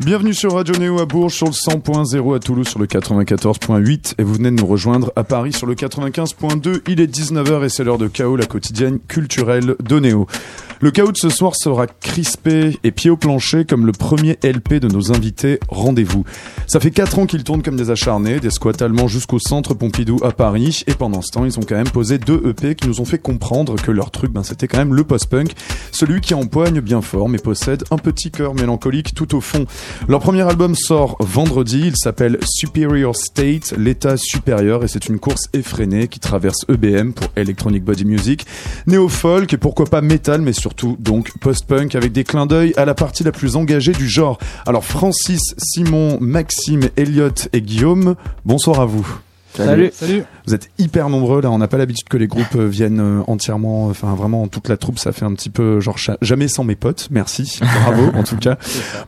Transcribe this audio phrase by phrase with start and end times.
[0.00, 4.22] Bienvenue sur Radio Néo à Bourges sur le 100.0 à Toulouse sur le 94.8 et
[4.22, 6.82] vous venez de nous rejoindre à Paris sur le 95.2.
[6.86, 10.28] Il est 19h et c'est l'heure de Chaos, la quotidienne culturelle de Néo.
[10.80, 14.74] Le chaos de ce soir sera crispé et pied au plancher comme le premier LP
[14.74, 16.24] de nos invités Rendez-vous.
[16.68, 20.20] Ça fait 4 ans qu'ils tournent comme des acharnés, des squats allemands jusqu'au centre Pompidou
[20.22, 23.00] à Paris et pendant ce temps ils ont quand même posé deux EP qui nous
[23.00, 25.50] ont fait comprendre que leur truc ben, c'était quand même le post-punk,
[25.90, 29.66] celui qui empoigne bien fort mais possède un petit cœur mélancolique tout au fond.
[30.08, 35.48] Leur premier album sort vendredi, il s'appelle Superior State, l'état supérieur et c'est une course
[35.52, 38.46] effrénée qui traverse EBM pour Electronic Body Music,
[38.86, 42.94] néo-folk et pourquoi pas metal mais surtout donc post-punk avec des clins d'œil à la
[42.94, 44.38] partie la plus engagée du genre.
[44.66, 49.20] Alors Francis, Simon, Maxime, Elliot et Guillaume, bonsoir à vous.
[49.54, 49.90] Salut.
[49.92, 50.24] Salut.
[50.46, 51.50] Vous êtes hyper nombreux là.
[51.50, 54.76] On n'a pas l'habitude que les groupes euh, viennent euh, entièrement, enfin vraiment toute la
[54.76, 54.98] troupe.
[54.98, 57.08] Ça fait un petit peu genre jamais sans mes potes.
[57.10, 58.58] Merci, bravo en tout cas.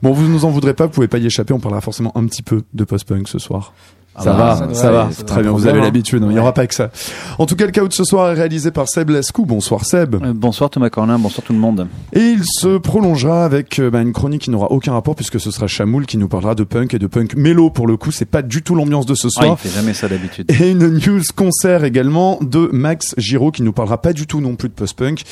[0.03, 0.87] Bon, vous nous en voudrez pas.
[0.87, 1.53] Vous pouvez pas y échapper.
[1.53, 3.73] On parlera forcément un petit peu de post-punk ce soir.
[4.19, 5.53] Ça bah, va, ça ça va, va, c'est très bien.
[5.53, 5.85] Vous avez hein.
[5.85, 6.23] l'habitude.
[6.29, 6.91] Il y aura pas que ça.
[7.39, 9.47] En tout cas, le chaos de ce soir est réalisé par Seb Lascou.
[9.47, 10.17] Bonsoir Seb.
[10.17, 11.87] Euh, Bonsoir Thomas Corlin, bonsoir tout le monde.
[12.13, 15.51] Et il se prolongera avec euh, bah, une chronique qui n'aura aucun rapport puisque ce
[15.53, 18.11] sera Chamoul qui nous parlera de punk et de punk mélo pour le coup.
[18.11, 19.61] C'est pas du tout l'ambiance de ce Ah, il soir.
[19.61, 20.51] fait jamais ça d'habitude.
[20.51, 24.57] Et une news concert également de Max Giraud qui nous parlera pas du tout non
[24.57, 25.23] plus de post-punk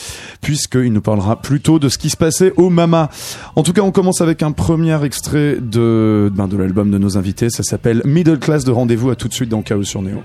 [0.41, 3.11] puisqu'il nous parlera plutôt de ce qui se passait au Mama.
[3.57, 7.19] En tout cas, on commence avec un premier extrait de, ben, de l'album de nos
[7.19, 7.51] invités.
[7.51, 9.11] Ça s'appelle Middle Class de rendez-vous.
[9.11, 10.23] À tout de suite dans Chaos sur Néo.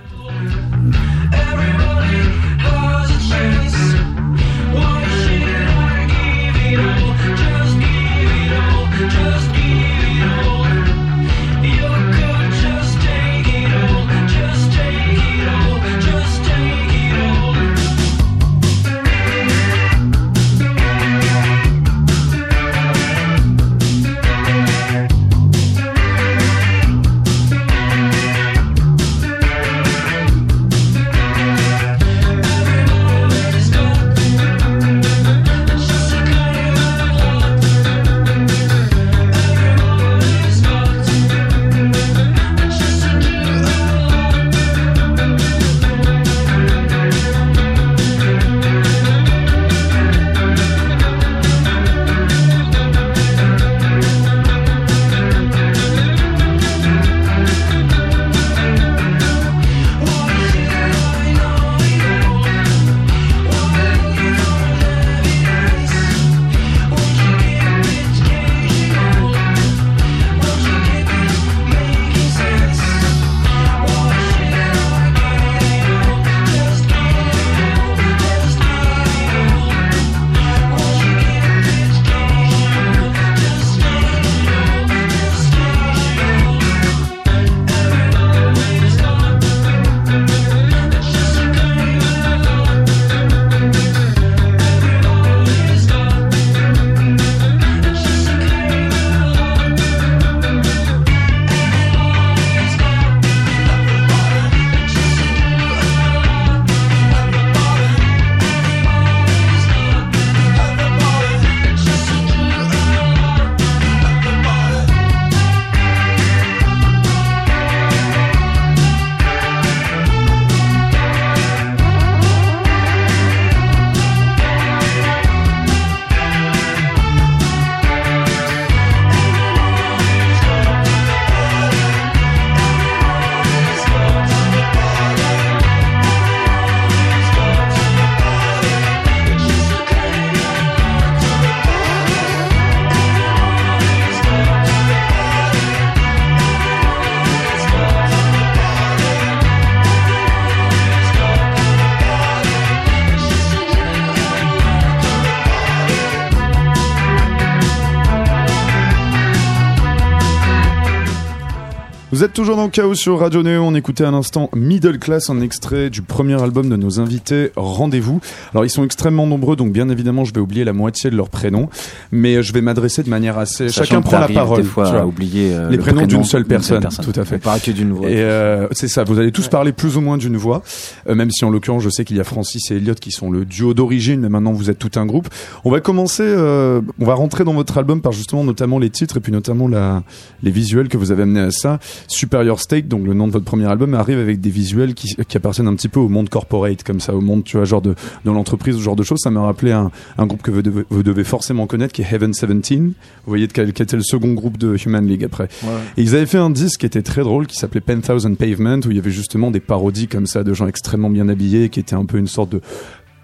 [162.24, 163.64] Vous êtes toujours dans le chaos sur Radio Néo.
[163.64, 168.22] On écoutait à l'instant Middle Class, un extrait du premier album de nos invités Rendez-vous.
[168.54, 171.28] Alors ils sont extrêmement nombreux, donc bien évidemment je vais oublier la moitié de leurs
[171.28, 171.68] prénoms,
[172.14, 173.68] mais je vais m'adresser de manière assez.
[173.68, 174.62] Sachant Chacun prend la parole.
[174.62, 175.06] Des fois tu vois.
[175.06, 177.40] oublier euh, Les le prénoms prénom d'une seule personne, tout à fait.
[177.40, 178.10] Parle que d'une voix.
[178.10, 180.64] Et euh, c'est ça, vous allez tous parler plus ou moins d'une voix,
[181.10, 183.32] euh, même si en l'occurrence je sais qu'il y a Francis et Elliot qui sont
[183.32, 185.28] le duo d'origine, mais maintenant vous êtes tout un groupe.
[185.66, 189.18] On va commencer, euh, on va rentrer dans votre album par justement notamment les titres
[189.18, 190.04] et puis notamment la,
[190.42, 191.80] les visuels que vous avez amenés à ça.
[192.14, 195.38] Superior State, donc le nom de votre premier album, arrive avec des visuels qui, qui
[195.38, 197.96] appartiennent un petit peu au monde corporate, comme ça, au monde, tu vois, genre de,
[198.26, 199.20] dans l'entreprise, ce genre de choses.
[199.22, 202.12] Ça m'a rappelé un, un groupe que vous devez, vous devez forcément connaître, qui est
[202.12, 202.80] Heaven 17.
[202.80, 202.94] Vous
[203.26, 205.50] voyez de quel, quel était le second groupe de Human League après.
[205.98, 208.80] Et ils avaient fait un disque qui était très drôle, qui s'appelait Pen Thousand Pavement,
[208.86, 211.80] où il y avait justement des parodies comme ça de gens extrêmement bien habillés, qui
[211.80, 212.62] étaient un peu une sorte de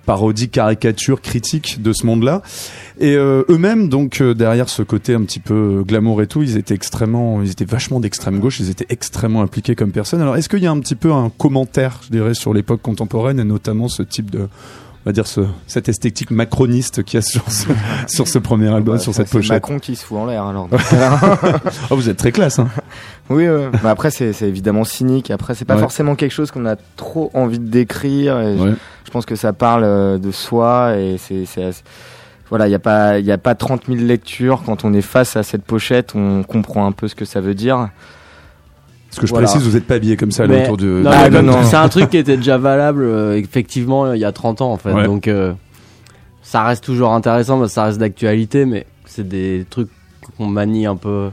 [0.05, 2.41] parodie, caricature, critique de ce monde-là.
[2.99, 6.43] Et euh, eux-mêmes, donc euh, derrière ce côté un petit peu euh, glamour et tout,
[6.43, 10.21] ils étaient extrêmement, ils étaient vachement d'extrême gauche, ils étaient extrêmement impliqués comme personne.
[10.21, 13.39] Alors, est-ce qu'il y a un petit peu un commentaire, je dirais, sur l'époque contemporaine
[13.39, 14.47] et notamment ce type de
[15.09, 17.67] va dire ce, cette esthétique macroniste qu'il y a sur ce,
[18.07, 19.51] sur ce premier album, Bah, sur cette c'est pochette.
[19.51, 20.69] Macron qui se fout en l'air alors.
[21.89, 22.59] Oh, vous êtes très classe.
[22.59, 22.67] Hein.
[23.29, 23.45] oui,
[23.83, 25.31] après c'est c'est évidemment cynique.
[25.31, 25.81] Après c'est pas Ouais.
[25.81, 28.39] forcément quelque chose qu'on a trop envie de décrire.
[28.39, 28.73] Et je- Ouais.
[29.05, 31.71] je, pense que ça parle euh, de soi et c'est c'est
[32.49, 35.01] voilà, il y a pas il y a pas 30 000 lectures quand on est
[35.01, 37.89] face à cette pochette, on comprend un peu ce que ça veut dire.
[39.09, 39.47] Parce que je Voilà.
[39.47, 41.01] précise, vous n'êtes pas habillé comme ça là, autour de.
[41.03, 41.63] Non, Ah, non, non.
[41.63, 44.77] C'est un truc qui était déjà valable euh, effectivement il y a 30 ans en
[44.77, 44.93] fait.
[44.93, 45.05] Ouais.
[45.05, 45.53] Donc euh,
[46.43, 49.89] ça reste toujours intéressant, ça reste d'actualité, mais c'est des trucs
[50.37, 51.29] qu'on manie un peu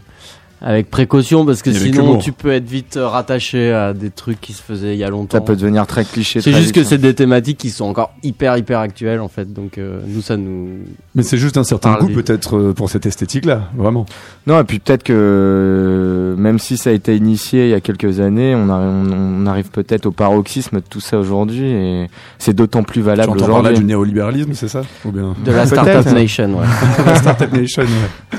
[0.62, 4.54] avec précaution parce que sinon tu peux être vite euh, rattaché à des trucs qui
[4.54, 5.36] se faisaient il y a longtemps.
[5.36, 6.40] Ça peut devenir très cliché.
[6.40, 6.88] C'est juste que vite.
[6.88, 9.52] c'est des thématiques qui sont encore hyper hyper actuelles en fait.
[9.52, 10.68] Donc euh, nous ça nous
[11.14, 14.06] Mais c'est juste un certain goût peut-être euh, pour cette esthétique-là, vraiment.
[14.46, 18.20] Non, et puis peut-être que même si ça a été initié il y a quelques
[18.20, 22.06] années, on, arri- on, on arrive peut-être au paroxysme de tout ça aujourd'hui et
[22.38, 23.78] c'est d'autant plus valable J'entends par là aujourd'hui.
[23.80, 24.82] du néolibéralisme, c'est ça?
[25.04, 26.58] Ou bien de la startup nation.
[26.58, 26.66] Ouais.
[27.06, 28.38] la Startup Nation, ouais.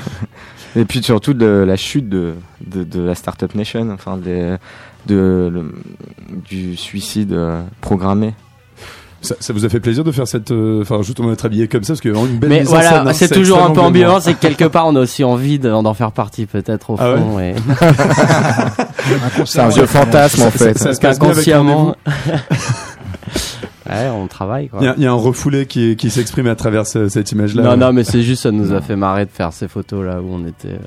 [0.76, 2.34] Et puis surtout de la chute de,
[2.66, 4.56] de, de la Startup Nation, enfin des-
[5.06, 5.74] de, le-
[6.48, 8.34] du suicide euh, programmé.
[9.20, 11.82] Ça, ça vous a fait plaisir de faire cette, euh, enfin justement être habillé comme
[11.82, 13.28] ça parce qu'il y a vraiment une belle Mais mise en scène, voilà, hein, c'est
[13.32, 16.12] toujours un peu ambivalent, c'est que quelque part on a aussi envie de- d'en faire
[16.12, 17.40] partie peut-être au Ah ouais fond.
[17.40, 17.54] et
[19.46, 20.78] C'est un vieux fantasme en fait.
[20.78, 21.96] Ça se passe inconsciemment.
[23.88, 24.78] ouais, on travaille quoi.
[24.82, 27.32] Il y, a, il y a un refoulé qui, qui s'exprime à travers ce- cette
[27.32, 27.62] image-là.
[27.62, 30.20] Non, non, mais c'est juste, ça nous a fait marrer de faire ces photos là
[30.22, 30.78] où on était euh,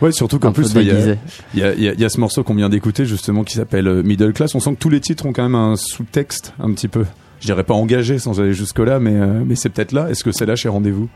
[0.00, 1.18] Ouais, surtout qu'en plus, il y, a, déguisés.
[1.54, 4.32] il y, y y a ce morceau qu'on vient d'écouter justement qui s'appelle euh, Middle
[4.32, 4.54] Class.
[4.54, 7.04] On sent que tous les titres ont quand même un sous-texte un petit peu.
[7.40, 10.10] Je dirais pas engagé sans aller jusque-là, mais, euh, mais c'est peut-être là.
[10.10, 11.08] Est-ce que c'est là chez Rendez-vous?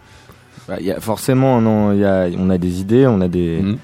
[0.69, 3.29] Bah, il y a forcément, non, il y a, on a des idées, on a
[3.29, 3.77] des, des,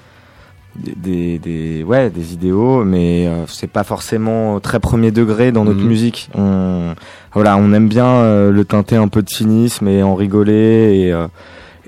[0.75, 5.79] des, des- ouais, des idéaux, mais euh, c'est pas forcément très premier degré dans notre
[5.81, 5.87] Mhm.
[5.87, 6.29] musique.
[6.35, 6.93] On,
[7.33, 11.13] voilà, on aime bien euh, le teinter un peu de cynisme et en rigoler et
[11.13, 11.27] euh,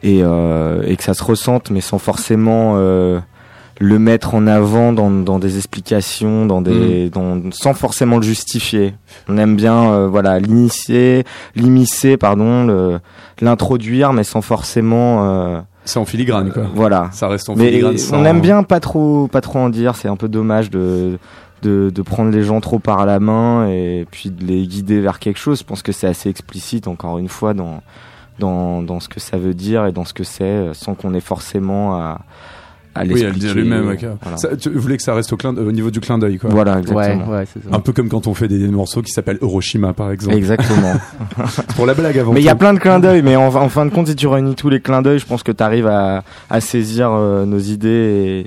[0.04, 3.20] et, euh, et que ça se ressente, mais sans forcément euh,
[3.80, 8.94] le mettre en avant dans, dans des explications, dans des, dans, sans forcément le justifier.
[9.28, 11.24] On aime bien, euh, voilà, l'initier,
[11.56, 13.00] l'immiscer, pardon,
[13.42, 16.64] l'introduire, mais sans forcément, euh, C'est en filigrane, quoi.
[16.76, 17.10] voilà.
[17.12, 17.98] Ça reste en Mais filigrane.
[17.98, 19.96] sans- on aime bien pas trop, pas trop en dire.
[19.96, 21.18] C'est un peu dommage de,
[21.64, 25.18] de, de prendre les gens trop par la main et puis de les guider vers
[25.20, 25.60] quelque chose.
[25.60, 27.82] Je pense que c'est assez explicite, encore une fois, dans,
[28.40, 31.14] dans, dans ce que ça veut dire et dans ce que c'est, euh, sans qu'on
[31.14, 32.20] ait forcément à,
[32.98, 33.96] à Oui, à le dire lui-même.
[34.22, 34.38] Voilà.
[34.38, 36.50] Ça, tu voulais que ça reste au, clin- au niveau du clin d'œil, quoi.
[36.50, 37.28] Voilà, exactement.
[37.30, 37.76] ouais, c'est ça.
[37.76, 40.36] Un peu comme quand on fait des morceaux qui s'appellent Hiroshima, par exemple.
[40.36, 40.94] Exactement.
[41.76, 43.70] Pour la blague avant mais il y a plein de clins d'œil, mais en, en
[43.70, 45.88] fin de compte, si tu réunis tous les clins d'œil, je pense que tu arrives
[45.88, 48.46] à, à saisir euh, nos idées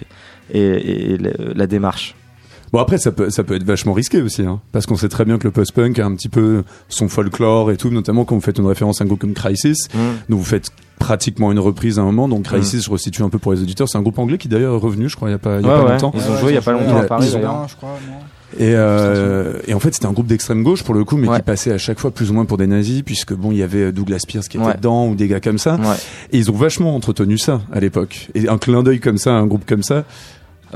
[0.52, 2.14] et, et, et la, la démarche.
[2.72, 5.24] Bon après ça peut ça peut être vachement risqué aussi hein, parce qu'on sait très
[5.24, 8.40] bien que le post-punk a un petit peu son folklore et tout notamment quand vous
[8.40, 9.88] faites une référence à un groupe comme Crisis
[10.28, 13.38] donc vous faites pratiquement une reprise à un moment donc Crisis je resitue un peu
[13.40, 15.34] pour les auditeurs c'est un groupe anglais qui d'ailleurs est revenu je crois il y
[15.34, 15.90] a pas, il y a Ouais, pas ouais.
[15.92, 17.26] longtemps Ils ont joué il y a pas longtemps à Paris.
[17.28, 18.14] ils ont- je crois, non
[18.58, 21.36] et, euh, et en fait c'était un groupe d'extrême gauche pour le coup mais Ouais.
[21.38, 23.62] qui passait à chaque fois plus ou moins pour des nazis puisque bon il y
[23.64, 24.74] avait Douglas Pierce qui était Ouais.
[24.76, 25.96] dedans ou des gars comme ça Ouais.
[26.32, 29.46] et ils ont vachement entretenu ça à l'époque et un clin d'œil comme ça un
[29.46, 30.04] groupe comme ça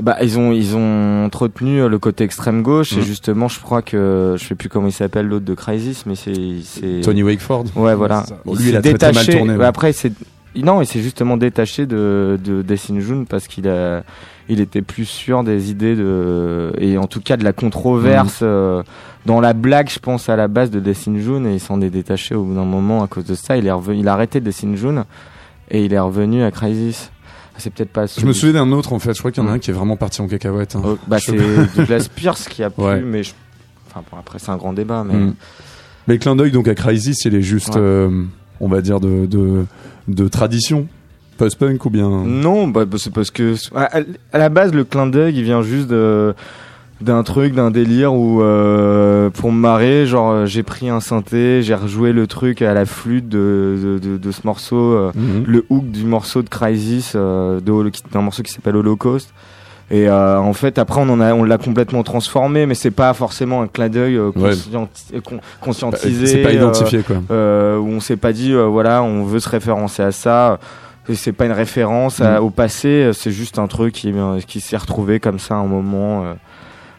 [0.01, 3.03] Bah ils ont ils ont entretenu euh, le côté extrême gauche et Mhm.
[3.03, 6.33] justement je crois que je sais plus comment il s'appelle l'autre de Crisis mais c'est
[6.63, 8.25] c'est Tony Wakeford ouais voilà.
[8.45, 9.57] Bon, il lui, il s'est a très, très mal détaché tourné, ouais.
[9.59, 10.11] bah, après c'est
[10.55, 14.03] non il s'est justement détaché de de Death in June parce qu'il a
[14.49, 18.47] il était plus sûr des idées de et en tout cas de la controverse Mhm.
[18.47, 18.83] euh,
[19.25, 21.79] dans la blague je pense à la base de Death in June et il s'en
[21.79, 24.13] est détaché au bout d'un moment à cause de ça il est revenu il a
[24.13, 25.05] arrêté Death in June
[25.71, 27.11] et il est revenu à Crisis
[27.57, 29.49] c'est peut-être pas je me souviens d'un autre en fait je crois qu'il y en
[29.49, 30.81] a un qui est vraiment parti en cacahuète hein.
[30.85, 31.35] Oh, bah, c'est
[31.75, 33.01] Douglas Pierce qui a pu, Ouais.
[33.01, 33.31] mais je...
[33.89, 35.33] enfin bon, après c'est un grand débat, mais Mm.
[36.07, 37.81] Mais le clin d'œil donc à Crisis, il est juste, Ouais.
[37.81, 38.23] euh,
[38.59, 39.65] on va dire de de,
[40.07, 40.87] de tradition
[41.37, 42.09] post-punk ou bien.
[42.09, 43.99] non, bah, bah, c'est parce que à,
[44.31, 46.33] à la base le clin d'œil il vient juste de
[47.01, 51.61] d'un truc, d'un délire où euh, pour me marrer, genre euh, j'ai pris un synthé,
[51.61, 55.43] j'ai rejoué le truc à la flûte de de, de, de ce morceau, euh, Mhm.
[55.45, 59.33] le hook du morceau de Crisis, euh, d'un morceau qui s'appelle Holocaust.
[59.91, 63.13] Et euh, en fait, après, on en a, on l'a complètement transformé, mais c'est pas
[63.13, 64.31] forcément un clin d'œil Ouais.
[64.33, 66.25] conscienti- con- conscientisé.
[66.25, 67.17] C'est pas identifié quoi.
[67.29, 70.59] euh, où on s'est pas dit, voilà, on veut se référencer à ça.
[71.13, 72.43] C'est pas une référence à- Mm.
[72.45, 74.11] au passé, c'est juste un truc qui,
[74.47, 76.33] qui s'est retrouvé comme ça à un moment euh,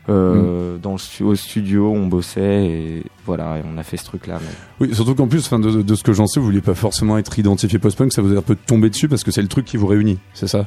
[0.08, 4.38] euh, dans le au studio, on bossait et voilà, et on a fait ce truc-là.
[4.40, 7.18] mais- Oui, surtout qu'en plus, de, de ce que j'en sais, vous vouliez pas forcément
[7.18, 9.64] être identifié post-punk, ça vous est un peu tombé dessus parce que c'est le truc
[9.64, 10.66] qui vous réunit, c'est ça?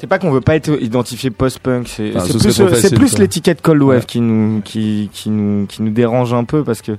[0.00, 3.20] C'est pas qu'on veut pas être identifié post-punk, c'est ce plus, quoi.
[3.20, 4.04] l'étiquette Cold Wave Ouais.
[4.04, 6.92] qui nous qui qui nous qui nous dérange un peu parce que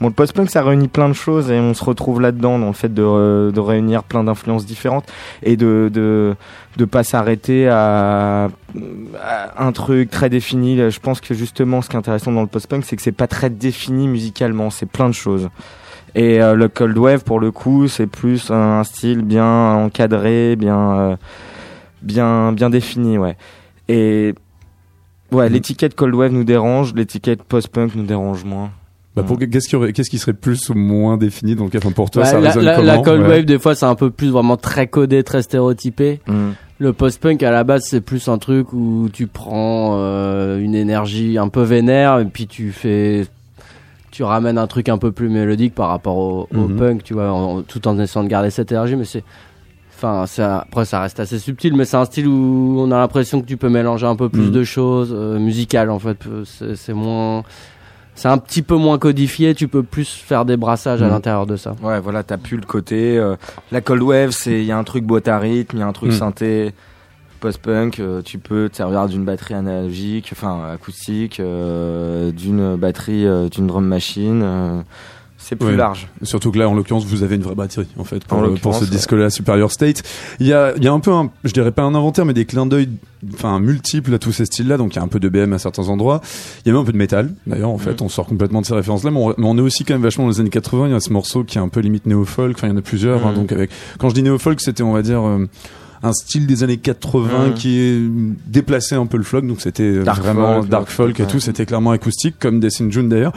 [0.00, 2.72] bon le post-punk ça réunit plein de choses et on se retrouve là-dedans dans le
[2.72, 5.06] fait de re- de réunir plein d'influences différentes
[5.42, 6.34] et de de
[6.76, 8.48] de pas s'arrêter à,
[9.22, 10.76] à un truc très défini.
[10.90, 13.28] Je pense que justement ce qui est intéressant dans le post-punk c'est que c'est pas
[13.28, 15.48] très défini musicalement, c'est plein de choses.
[16.16, 20.92] Et euh, le cold wave pour le coup, c'est plus un style bien encadré, bien
[20.92, 21.16] euh,
[22.02, 23.36] bien bien défini, ouais.
[23.88, 24.34] Et
[25.32, 25.52] ouais, Mm.
[25.52, 28.70] l'étiquette cold wave nous dérange, l'étiquette post-punk nous dérange moins.
[29.16, 31.78] bah, pour, qu'est-ce, qui aurait, qu'est-ce qui serait plus ou moins défini dans le cas
[31.78, 33.28] enfin, Pour toi, Ouais, ça la, résonne la- comment la cold Ouais.
[33.28, 36.20] wave, des fois, c'est un peu plus vraiment très codé, très stéréotypé.
[36.28, 36.50] Mm.
[36.78, 41.38] Le post-punk, à la base, c'est plus un truc où tu prends euh, une énergie
[41.38, 43.26] un peu vénère et puis tu fais.
[44.12, 46.76] Tu ramènes un truc un peu plus mélodique par rapport au, au Mhm.
[46.76, 49.24] punk, tu vois, en- tout en essayant de garder cette énergie, mais c'est.
[50.02, 53.42] Enfin, ça, après, ça reste assez subtil, mais c'est un style où on a l'impression
[53.42, 54.50] que tu peux mélanger un peu plus Mhm.
[54.50, 56.16] de choses euh, musicales, en fait.
[56.46, 57.42] C'est c'est moins.
[58.14, 61.10] C'est un petit peu moins codifié, tu peux plus faire des brassages à Mhm.
[61.12, 61.74] l'intérieur de ça.
[61.82, 63.18] Ouais, voilà, t'as plus le côté.
[63.18, 63.36] euh,
[63.72, 65.86] la cold wave, c'est il y a un truc boîte à rythme, il y a
[65.86, 66.14] un truc Mm.
[66.14, 66.72] synthé.
[67.40, 73.48] Post-punk, euh, tu peux te servir d'une batterie analogique, enfin acoustique, euh, d'une batterie, euh,
[73.50, 74.82] d'une drum machine.
[75.42, 75.76] C'est plus Ouais.
[75.76, 76.06] large.
[76.22, 78.54] Surtout que là, en l'occurrence, vous avez une vraie batterie, en fait, pour, En euh,
[78.60, 78.90] pour ce ouais.
[78.90, 80.02] disque-là, Superior State.
[80.38, 82.34] Il y a, il y a un peu un, je dirais pas un inventaire, mais
[82.34, 82.88] des clins d'œil,
[83.34, 84.76] enfin, multiples à tous ces styles-là.
[84.76, 86.20] Donc, il y a un peu de BM à certains endroits.
[86.64, 88.00] Il y a même un peu de métal, d'ailleurs, en fait.
[88.02, 90.24] On sort complètement de ces références-là, mais on, mais on est aussi quand même vachement
[90.24, 90.86] dans les années 80.
[90.88, 92.56] Il y a ce morceau qui est un peu limite néo-folk.
[92.56, 93.36] Enfin, il y en a plusieurs, hein, Mhm.
[93.36, 95.46] donc avec, quand je dis néo-folk, c'était, on va dire, euh,
[96.02, 97.54] un style des années 80 Mhm.
[97.54, 98.00] qui est
[98.46, 100.94] déplacé un peu le flock, donc c'était euh, vraiment folk, dark ouais.
[100.94, 101.28] folk et Ouais.
[101.28, 103.32] tout, c'était clairement acoustique, comme Death in June d'ailleurs.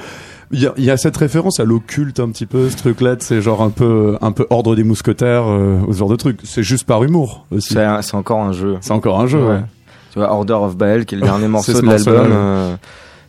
[0.53, 3.61] Il y, y a cette référence à l'occulte un petit peu, ce truc-là, c'est genre
[3.61, 6.39] un peu, un peu ordre des mousquetaires, euh, ce genre de truc.
[6.43, 7.73] C'est juste par humour aussi.
[8.01, 8.77] C'est encore un jeu.
[8.81, 9.39] C'est encore un jeu.
[9.41, 9.49] Ouais.
[9.55, 9.61] ouais.
[10.11, 12.27] Tu vois, Order of Baal, qui est le dernier morceau ce de l'album.
[12.31, 12.75] euh,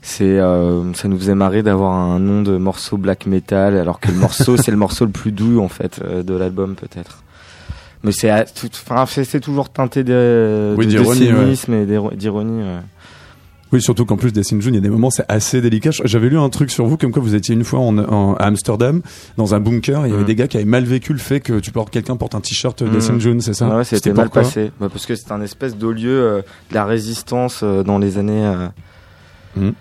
[0.03, 4.09] c'est, euh, ça nous faisait marrer d'avoir un nom de morceau black metal, alors que
[4.11, 7.23] le morceau, c'est le morceau le plus doux, en fait, euh, de l'album, peut-être.
[8.03, 11.41] Mais c'est, enfin, c'est toujours teinté de, Oui, de- de d'ironie, ouais.
[11.45, 12.63] cynisme et d'iro- d'ironie.
[12.63, 12.81] ouais.
[13.75, 15.91] Oui, surtout qu'en plus Death in June, il y a des moments, c'est assez délicat.
[16.05, 18.45] J'avais lu un truc sur vous, comme quoi vous étiez une fois en, en- à
[18.45, 19.03] Amsterdam,
[19.37, 20.27] dans un bunker, et il y avait Mm.
[20.27, 22.81] des gars qui avaient mal vécu le fait que tu portes, quelqu'un porte un t-shirt
[22.83, 22.97] Mm.
[23.15, 24.71] In June, c'est ça Ouais, ouais, c'était mal passé.
[24.81, 28.17] Bah, parce que c'est un espèce d'au lieu euh, de la résistance euh, dans les
[28.17, 28.47] années.
[28.47, 28.69] euh,
[29.57, 29.73] Mhm.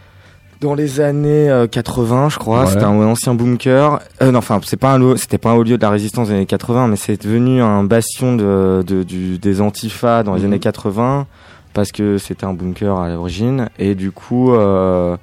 [0.62, 2.68] Dans les années euh, 80, je crois, Ouais.
[2.72, 4.00] c'était un ancien bunker.
[4.22, 6.34] Euh, non, enfin, c'est pas un, c'était pas un haut lieu de la résistance des
[6.36, 10.46] années 80, mais c'est devenu un bastion de, de- du, des antifas dans les Mhm.
[10.48, 11.28] années 80
[11.74, 15.18] parce que c'était un bunker à l'origine et du coup, euh,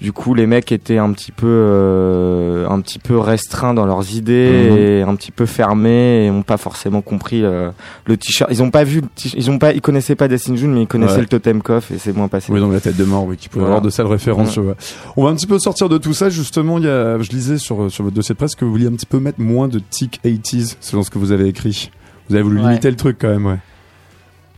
[0.00, 4.14] du coup, les mecs étaient un petit peu, euh, un petit peu restreints dans leurs
[4.14, 4.76] idées Mhm.
[4.78, 7.70] et un petit peu fermés et ont pas forcément compris euh,
[8.06, 8.48] le t-shirt.
[8.52, 9.02] Ils ont pas vu,
[9.34, 11.20] ils ont pas, ils connaissaient pas Destiny June, mais ils connaissaient Ouais.
[11.22, 12.52] le Totem Coff et c'est moins passé.
[12.52, 13.76] Oui, donc la tête de mort, oui, qui pouvait Voilà.
[13.78, 14.56] avoir de sales références.
[14.56, 14.66] Ouais.
[14.68, 14.74] ouais.
[15.16, 16.30] On va un petit peu sortir de tout ça.
[16.30, 18.86] Justement, il y a, je lisais sur, sur votre dossier de presse que vous vouliez
[18.86, 21.90] un petit peu mettre moins de tic 80s, selon ce que vous avez écrit.
[22.28, 22.68] Vous avez voulu Ouais.
[22.68, 23.58] limiter le truc quand même, ouais.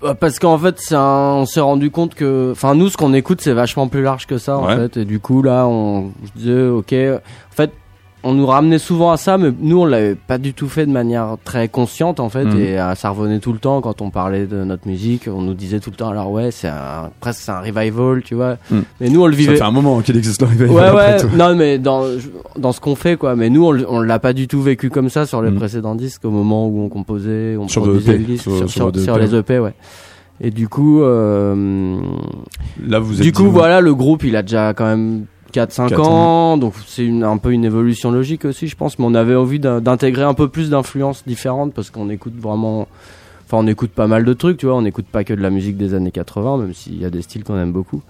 [0.03, 3.13] Bah, Parce qu'en fait, c'est un- on s'est rendu compte que, enfin, nous, ce qu'on
[3.13, 4.77] écoute, c'est vachement plus large que ça, en Ouais.
[4.77, 4.97] fait.
[4.99, 6.95] Et du coup, là, on, je disais, ok.
[6.95, 7.71] En fait,
[8.23, 10.91] on nous ramenait souvent à ça, mais nous, on l'avait pas du tout fait de
[10.93, 12.45] manière très consciente, en fait.
[12.45, 12.59] Mhm.
[12.61, 15.29] Et euh, ça revenait tout le temps quand on parlait de notre musique.
[15.33, 18.35] On nous disait tout le temps, alors ouais, c'est un, presque c'est un revival, tu
[18.35, 18.57] vois.
[18.71, 18.83] Mhm.
[19.01, 19.57] Mais nous, on le Ça vivait.
[19.57, 20.71] fait un moment qu'il existe le revival.
[20.71, 21.29] Ouais, ouais, tout.
[21.37, 22.03] non, mais dans,
[22.59, 23.37] dans ce qu'on fait, quoi.
[23.37, 25.57] Mais nous, on, on l'a pas du tout vécu comme ça sur les Mhm.
[25.59, 28.93] précédents disques, au moment où on composait, on Sur produisait EP, le disque, sur- sur,
[28.99, 29.75] sur EP, les EP, ouais.
[30.43, 32.01] Et du coup, euh,
[32.87, 35.89] Là, vous êtes du coup, dit, voilà, le groupe, il a déjà quand même 4-5
[35.89, 38.99] Quatre ans, donc c'est un peu une évolution logique aussi, je pense.
[38.99, 42.89] Mais on avait envie d'in- d'intégrer un peu plus d'influences différentes parce qu'on écoute vraiment.
[43.47, 44.77] Enfin, on écoute pas mal de trucs, tu vois.
[44.77, 47.23] On n'écoute pas que de la musique des années 80, même s'il y a des
[47.23, 48.01] styles qu'on aime beaucoup.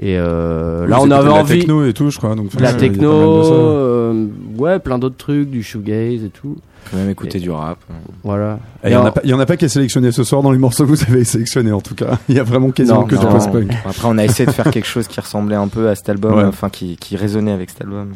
[0.00, 2.34] Et euh, là, on avait de la envie techno et tout, je crois.
[2.34, 4.26] Donc, de la techno, de euh,
[4.58, 6.56] ouais, plein d'autres trucs, du shoegaze et tout.
[6.86, 7.78] On peut même écouter Et- du rap.
[8.22, 8.58] Voilà.
[8.84, 10.22] Il y en Et a pas, il y en a pas qui est sélectionné ce
[10.24, 12.18] soir dans les morceaux que vous avez sélectionnés en tout cas.
[12.28, 13.70] Il y a vraiment quasiment Non, que du post-punk.
[13.84, 16.34] Après, on a essayé de faire quelque chose qui ressemblait un peu à cet album,
[16.34, 16.44] Ouais.
[16.44, 18.12] enfin qui, qui résonnait avec cet album.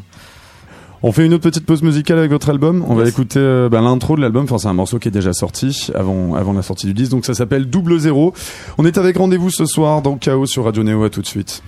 [1.03, 2.85] On fait une autre petite pause musicale avec votre album.
[2.89, 4.43] On va écouter euh, bah, l'intro de l'album.
[4.45, 7.13] Enfin, c'est un morceau qui est déjà sorti avant, avant la sortie du disque.
[7.13, 8.35] Donc ça s'appelle Double Zéro.
[8.79, 11.05] On est avec rendez-vous ce soir dans Chaos sur Radio Néo.
[11.05, 11.63] À tout de suite.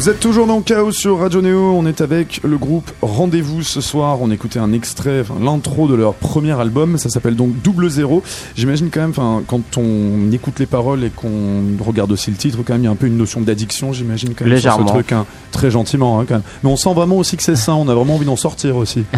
[0.00, 1.74] Vous êtes toujours dans Chaos sur Radio Néo.
[1.76, 4.22] On est avec le groupe Rendez-vous ce soir.
[4.22, 6.96] On écoutait un extrait, enfin, l'intro de leur premier album.
[6.96, 8.22] Ça s'appelle donc Double Zéro.
[8.56, 12.60] J'imagine quand même, enfin, quand on écoute les paroles et qu'on regarde aussi le titre,
[12.64, 14.78] quand même, il y a un peu une notion d'addiction, j'imagine, quand même, sur ce
[14.78, 14.90] Légèrement.
[14.94, 15.26] truc, hein.
[15.52, 16.44] très gentiment, hein, quand même.
[16.62, 17.74] Mais on sent vraiment aussi que c'est ça.
[17.74, 19.04] On a vraiment envie d'en sortir aussi.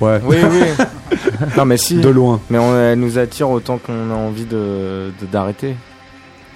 [0.00, 0.20] Ouais.
[0.26, 0.84] Oui, oui.
[1.56, 1.94] non, mais si.
[1.94, 2.40] De loin.
[2.50, 5.76] Mais on, elle nous attire autant qu'on a envie de de- d'arrêter.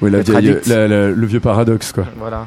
[0.02, 0.66] Oui, la Être vieille- addict.
[0.66, 2.04] la- la- le vieux paradoxe, quoi.
[2.18, 2.46] Voilà.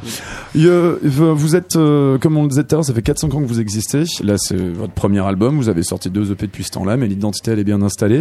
[0.53, 3.47] Vous êtes, euh, comme on le disait tout à l'heure, ça fait 4-5 ans que
[3.47, 4.03] vous existez.
[4.23, 5.57] Là, c'est votre premier album.
[5.57, 8.19] Vous avez sorti deux EP depuis ce temps-là, mais l'identité, elle est bien installée.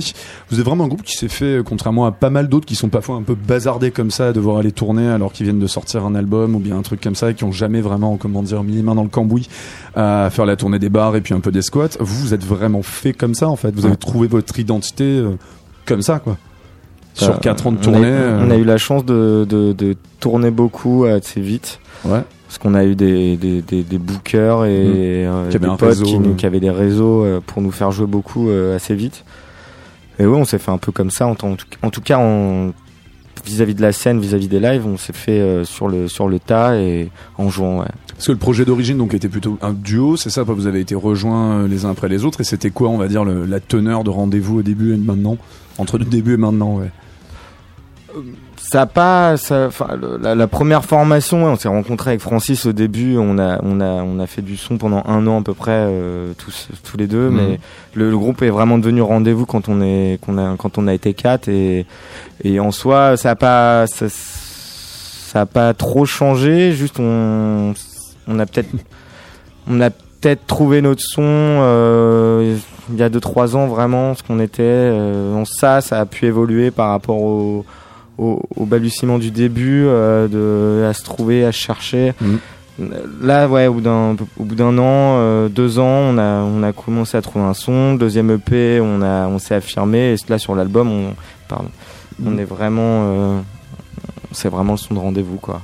[0.51, 2.75] Vous êtes vraiment un groupe qui s'est fait, euh, contrairement à pas mal d'autres qui
[2.75, 5.67] sont parfois un peu bazardés comme ça, à devoir aller tourner alors qu'ils viennent de
[5.67, 8.43] sortir un album ou bien un truc comme ça, et qui ont jamais vraiment, comment
[8.43, 9.49] dire, mis les mains dans le cambouis
[9.95, 11.89] à faire la tournée des bars et puis un peu des squats.
[12.01, 13.75] Vous, vous êtes vraiment fait comme ça, en fait.
[13.75, 15.37] Vous avez trouvé votre identité euh,
[15.87, 16.37] comme ça, quoi.
[17.19, 18.09] Sur Euh, 4 ans de on a- tournée.
[18.41, 21.81] On a, euh, eu la chance de, de, de tourner beaucoup assez vite.
[22.05, 22.23] Ouais.
[22.47, 25.89] Parce qu'on a eu des, des, des, des bookers et euh, Qui avaient des potes
[25.89, 26.35] réseau, qui, nous- euh.
[26.35, 29.25] qui avaient des réseaux euh, pour nous faire jouer beaucoup euh, assez vite.
[30.19, 31.27] Et oui, on s'est fait un peu comme ça.
[31.27, 31.47] En, tout,
[31.83, 32.73] en tout cas, on-
[33.45, 36.39] vis-à-vis de la scène, vis-à-vis des lives, on s'est fait euh, sur, le, sur le
[36.39, 37.81] tas et en jouant.
[37.81, 37.87] Ouais.
[38.15, 40.43] Parce que le projet d'origine donc était plutôt un duo, c'est ça?
[40.43, 42.41] Vous avez été rejoints euh, les uns après les autres.
[42.41, 45.37] Et c'était quoi, on va dire, le- la teneur de rendez-vous au début et maintenant,
[45.79, 46.91] entre le début et maintenant, ouais.
[48.57, 49.89] Ça a pas, ça, enfin,
[50.21, 53.17] la, la première formation, on s'est rencontré avec Francis au début.
[53.17, 55.71] On a, on a, on a fait du son pendant un an à peu près,
[55.73, 57.31] euh, tous, tous les deux.
[57.31, 57.37] Mhm.
[57.37, 57.61] Mais
[57.95, 60.95] le, le groupe est vraiment devenu rendez-vous quand on est, qu'on a, quand on a
[60.95, 61.49] été quatre.
[61.49, 61.87] Et,
[62.45, 66.73] et en soi, ça a pas, ça, ça a pas trop changé.
[66.73, 67.75] Juste, on,
[68.27, 68.71] on a peut-être,
[69.69, 71.23] on a peut-être trouvé notre son.
[71.23, 72.57] euh,
[72.91, 76.71] il y a 2-3 ans vraiment ce qu'on était euh, ça ça a pu évoluer
[76.71, 77.67] par rapport au,
[78.19, 82.13] au, au balbutiement du début euh, de à se trouver à se chercher.
[82.21, 82.39] Mhm.
[83.23, 86.63] là ouais au bout d'un au bout d'un an euh, deux ans on a on
[86.63, 87.95] a commencé à trouver un son.
[87.95, 90.13] Deuxième EP on a on s'est affirmé.
[90.13, 91.15] Et là sur l'album on
[91.49, 91.71] pardon
[92.25, 93.41] on est vraiment euh,
[94.33, 95.63] c'est vraiment le son de rendez-vous quoi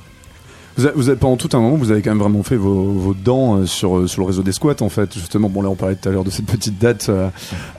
[0.77, 2.83] Vous avez, vous avez- pendant tout un moment, vous avez quand même vraiment fait vos,
[2.83, 5.13] vos dents euh, sur, euh, sur le réseau des squats, en fait.
[5.13, 7.29] Justement, bon, là, on parlait tout à l'heure de cette petite date euh,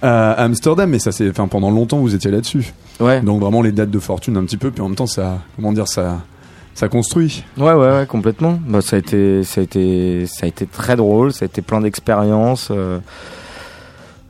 [0.03, 2.73] à Amsterdam, mais ça, c'est, enfin, pendant longtemps, vous étiez là-dessus.
[3.01, 5.41] ouais Donc, vraiment, les dates de fortune un petit peu, puis en même temps, ça,
[5.57, 6.21] comment dire, ça,
[6.75, 7.45] ça construit.
[7.59, 8.59] Ouais, ouais, ouais, complètement.
[8.67, 11.33] Bah, ça a été, ça a été, ça a été très drôle.
[11.33, 12.69] Ça a été plein d'expériences.
[12.71, 12.99] Euh,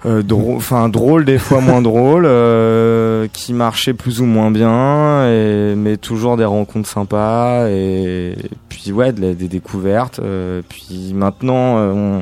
[0.06, 5.96] enfin drôle des fois moins drôle, euh, qui marchaient plus ou moins bien, et, mais
[5.96, 8.36] toujours des rencontres sympas et,
[8.68, 10.20] puis ouais, des découvertes.
[10.20, 12.20] euh, puis maintenant, euh, on,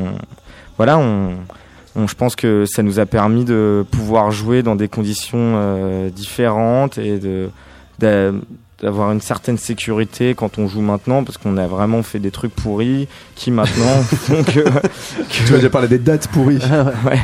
[0.79, 1.31] voilà, on,
[1.97, 6.09] on- je pense que ça nous a permis de pouvoir jouer dans des conditions euh,
[6.11, 7.51] différentes et de
[7.99, 8.33] d'a-
[8.83, 12.55] d'avoir une certaine sécurité quand on joue maintenant parce qu'on a vraiment fait des trucs
[12.55, 14.61] pourris qui maintenant font que,
[15.31, 16.59] Tu vas déjà parler des dates pourries.
[17.07, 17.19] ouais.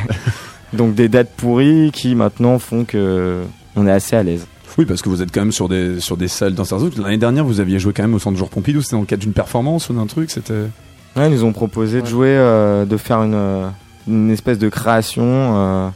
[0.73, 3.41] Donc des dates pourries qui maintenant font que
[3.75, 6.17] on est assez à l'aise Oui, parce que vous êtes quand même sur des, sur
[6.17, 6.97] des salles dans certains trucs.
[6.97, 8.81] L'année dernière, vous aviez joué quand même au Centre Georges Pompidou.
[8.81, 10.31] C'était dans le cadre d'une performance ou d'un truc.
[10.31, 10.53] C'était.
[11.15, 13.67] ouais, ils nous ont proposé de jouer euh, de faire une, euh,
[14.07, 15.89] une espèce de création euh,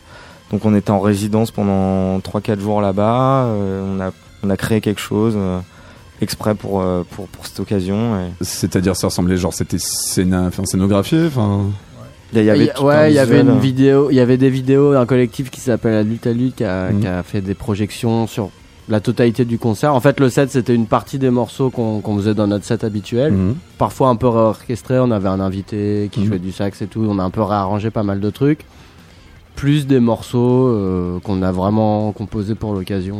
[0.51, 4.11] donc on était en résidence pendant 3-4 jours là-bas euh, on a
[4.43, 5.59] on a créé quelque chose euh,
[6.21, 11.25] exprès pour, euh, pour pour cette occasion et C'est-à-dire, ça ressemblait genre, c'était scénographié.
[11.27, 11.65] Enfin.
[12.41, 15.05] Il y avait ouais, il y avait une vidéo, il y avait des vidéos d'un
[15.05, 16.99] collectif qui s'appelle La Lutte à Lutte qui a, Mhm.
[17.01, 18.49] qui a fait des projections sur
[18.87, 19.95] la totalité du concert.
[19.95, 23.33] En fait, le set c'était une partie des morceaux qu'on faisait dans notre set habituel,
[23.33, 23.55] Mhm.
[23.77, 24.99] parfois un peu réorchestré.
[24.99, 26.25] On avait un invité qui Mhm.
[26.27, 27.05] jouait du sax et tout.
[27.09, 28.59] On a un peu réarrangé pas mal de trucs,
[29.55, 33.17] plus des morceaux euh, qu'on a vraiment composés pour l'occasion.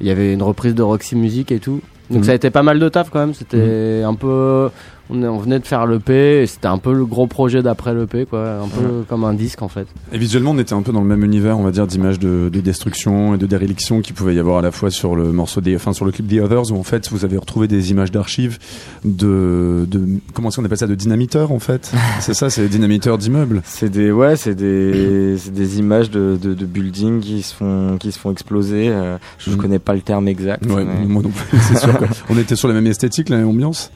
[0.00, 1.80] Il y avait une reprise de Roxy Music et tout.
[2.10, 3.32] Donc ça a été pas mal de taf quand même.
[3.34, 4.68] C'était un peu,
[5.10, 8.60] on, venait de faire l'EP et c'était un peu le gros projet d'après l'EP quoi,
[8.62, 9.86] un peu comme un disque en fait.
[10.12, 12.48] Et visuellement, on était un peu dans le même univers, on va dire, d'images de,
[12.52, 15.60] de destruction et de déréliction qu'il pouvait y avoir à la fois sur le morceau
[15.60, 18.10] des, enfin, sur le clip The Others, où en fait, vous avez retrouvé des images
[18.10, 18.58] d'archives
[19.04, 21.92] de, de, comment est-ce qu'on appelle ça, de dynamiteurs, en fait?
[22.20, 23.62] c'est ça, c'est des dynamiteurs d'immeubles.
[23.64, 27.96] C'est des ouais, c'est des c'est des images de, de, de buildings qui se font
[27.98, 28.88] qui se font exploser.
[28.88, 29.56] euh, je Mhm.
[29.58, 30.64] connais pas le terme exact.
[30.66, 31.96] Ouais, mais- moi non plus, c'est sûr.
[31.98, 32.08] quoi.
[32.30, 33.90] On était sur la même esthétique, la même ambiance.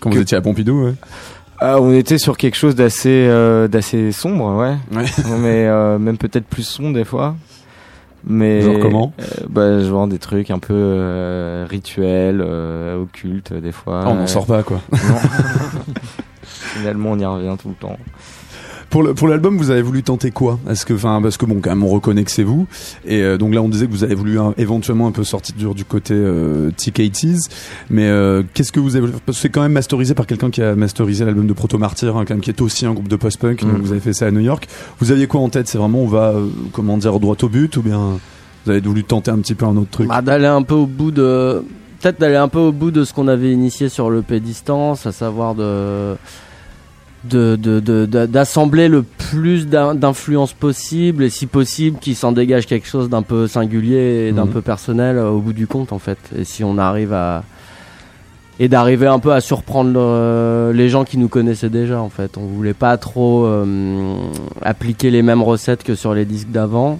[0.00, 0.94] Quand vous étiez à Pompidou, ouais.
[1.64, 4.76] Ah, on était sur quelque chose d'assez euh, d'assez sombre, ouais.
[4.96, 5.06] Ouais.
[5.38, 7.36] mais euh, même peut-être plus sombre des fois.
[8.24, 14.02] Mais Genre comment euh, Bah genre des trucs un peu rituels, occultes des fois.
[14.04, 14.80] Ah, on n'en sort pas, quoi.
[14.92, 15.16] non.
[16.42, 17.96] Finalement, on y revient tout le temps.
[18.92, 20.58] Pour le- pour l'album, vous avez voulu tenter quoi?
[20.70, 22.66] Est-ce que, enfin, parce que bon, quand même, on reconnaît que c'est vous.
[23.06, 25.64] Et euh, donc là, on disait que vous avez voulu éventuellement un peu sortir du,
[25.74, 27.48] du côté euh, TK80s.
[27.88, 30.60] Mais euh, qu'est-ce que vous avez Parce que c'est quand même masterisé par quelqu'un qui
[30.62, 33.16] a masterisé l'album de Proto Martyr, hein, quand même, qui est aussi un groupe de
[33.16, 33.62] post-punk.
[33.62, 33.80] Donc Mhm.
[33.80, 34.68] vous avez fait ça à New York.
[35.00, 35.68] Vous aviez quoi en tête?
[35.68, 38.18] C'est vraiment, on va, euh, comment dire, droit au but, ou bien
[38.66, 40.08] vous avez voulu tenter un petit peu un autre truc?
[40.08, 41.64] Bah, d'aller un peu au bout de
[42.02, 45.06] peut-être d'aller un peu au bout de ce qu'on avait initié sur le P distance,
[45.06, 46.14] à savoir de
[47.24, 52.32] de de- de- de- d'assembler le plus d'in- d'influences possible et si possible qu'il s'en
[52.32, 54.52] dégage quelque chose d'un peu singulier et d'un Mhm.
[54.52, 56.18] peu personnel euh, au bout du compte en fait.
[56.36, 57.44] Et si on arrive à
[58.60, 62.36] et d'arriver un peu à surprendre les gens qui nous connaissaient déjà en fait.
[62.36, 64.14] On voulait pas trop euh,
[64.60, 66.98] appliquer les mêmes recettes que sur les disques d'avant.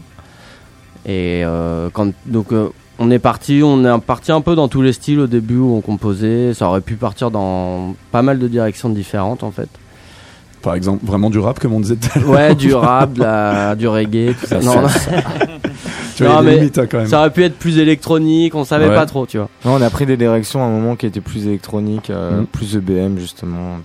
[1.05, 4.83] Et euh, quand donc euh, on est parti on est parti un peu dans tous
[4.83, 6.55] les styles au début où on composait.
[6.55, 9.69] Ça aurait pu partir dans pas mal de directions différentes en fait
[10.63, 12.31] Par exemple, vraiment du rap, comme on disait tout à l'heure.
[12.31, 14.61] Ouais, du rap, la- du reggae, tout ça.
[14.61, 14.89] Non, non,
[16.17, 17.07] Tu vois, Non, mais limites, hein, quand même.
[17.07, 18.95] ça aurait pu être plus électronique, on savait Ouais.
[18.95, 19.49] pas trop, tu vois.
[19.65, 22.47] Non, on a pris des directions à un moment qui étaient plus électroniques, euh, Mhm.
[22.47, 23.79] plus EBM justement,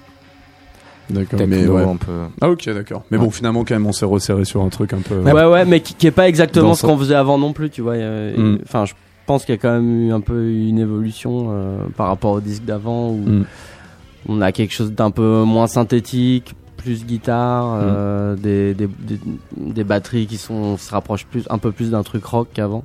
[1.10, 1.84] D'accord, techno mais ouais.
[1.84, 2.12] un peu.
[2.42, 3.04] Ah ok, d'accord.
[3.12, 5.16] Mais bon, finalement, quand même, on s'est resserré sur un truc un peu...
[5.22, 7.70] Ouais, ouais, mais qui, qui est pas exactement Dans ce qu'on faisait avant non plus,
[7.70, 7.96] tu vois.
[7.96, 8.60] Mm.
[8.66, 8.94] Enfin, je
[9.26, 12.42] pense qu'il y a quand même eu un peu une évolution euh, par rapport au
[12.42, 13.46] disque d'avant où Mm.
[14.28, 16.56] on a quelque chose d'un peu moins synthétique,
[16.88, 18.40] plus guitare, euh, Mm.
[18.40, 19.20] des, des, des,
[19.58, 22.84] des batteries qui sont se rapprochent plus un peu plus d'un truc rock qu'avant.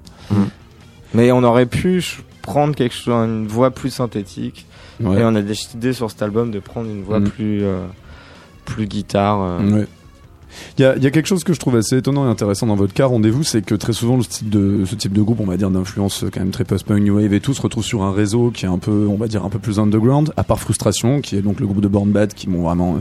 [1.14, 2.02] Mais on aurait pu
[2.42, 4.66] prendre quelque chose, une voix plus synthétique.
[5.00, 5.20] Ouais.
[5.20, 7.28] Et on a décidé sur cet album de prendre une voix Mhm.
[7.30, 7.84] plus, euh,
[8.64, 9.40] plus guitare.
[9.42, 9.70] euh.
[9.70, 9.86] Ouais.
[10.78, 12.66] Il y, a, il y a quelque chose que je trouve assez étonnant et intéressant
[12.66, 15.40] dans votre cas, rendez-vous, c'est que très souvent le type de, ce type de groupe,
[15.40, 17.84] on va dire d'influence euh, quand même très post-punk, new wave et tout, se retrouve
[17.84, 20.44] sur un réseau qui est un peu, on va dire un peu plus underground, à
[20.44, 22.98] part Frustration, qui est donc le groupe de Born Bad qui m'ont vraiment, euh,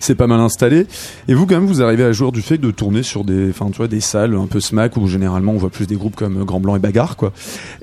[0.00, 0.86] c'est pas mal installé.
[1.28, 3.66] Et vous quand même, vous arrivez à jouer du fait de tourner sur des, enfin
[3.70, 6.40] tu vois, des salles un peu smack où généralement on voit plus des groupes comme
[6.40, 7.32] euh, Grand Blanc et Bagarre quoi.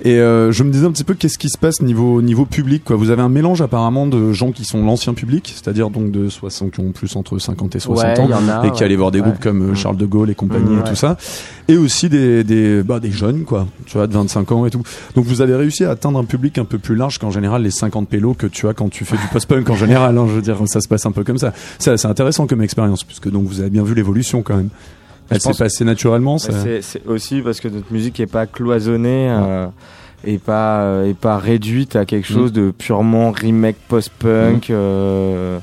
[0.04, 2.84] Et euh, je me disais un petit peu qu'est-ce qui se passe niveau niveau public
[2.84, 2.96] quoi?
[2.96, 6.72] Vous avez un mélange apparemment de gens qui sont l'ancien public, c'est-à-dire donc de 60
[6.72, 8.66] qui ont plus entre 50 et 60 ouais, ans a.
[8.68, 8.84] et qui ouais.
[8.86, 9.28] allaient voir des Ouais.
[9.28, 11.18] groupes comme euh, Charles de Gaulle et compagnie Mmh, et tout ça
[11.68, 14.84] et aussi des des bah, des jeunes quoi tu vois de 25 ans et tout
[15.16, 17.72] donc vous avez réussi à atteindre un public un peu plus large qu'en général les
[17.72, 20.42] 50 pélos que tu as quand tu fais du post-punk en général hein, je veux
[20.42, 21.54] dire ça se passe un peu comme ça
[22.06, 24.70] c'est intéressant comme expérience puisque donc vous avez bien vu l'évolution quand même.
[25.30, 26.54] Elle s'est passée naturellement ça...
[26.54, 29.66] Ouais, c'est- aussi parce que notre musique est pas cloisonnée euh,
[30.24, 32.36] et pas euh, et pas réduite à quelque Mm.
[32.36, 35.58] chose de purement remake post-punk, euh,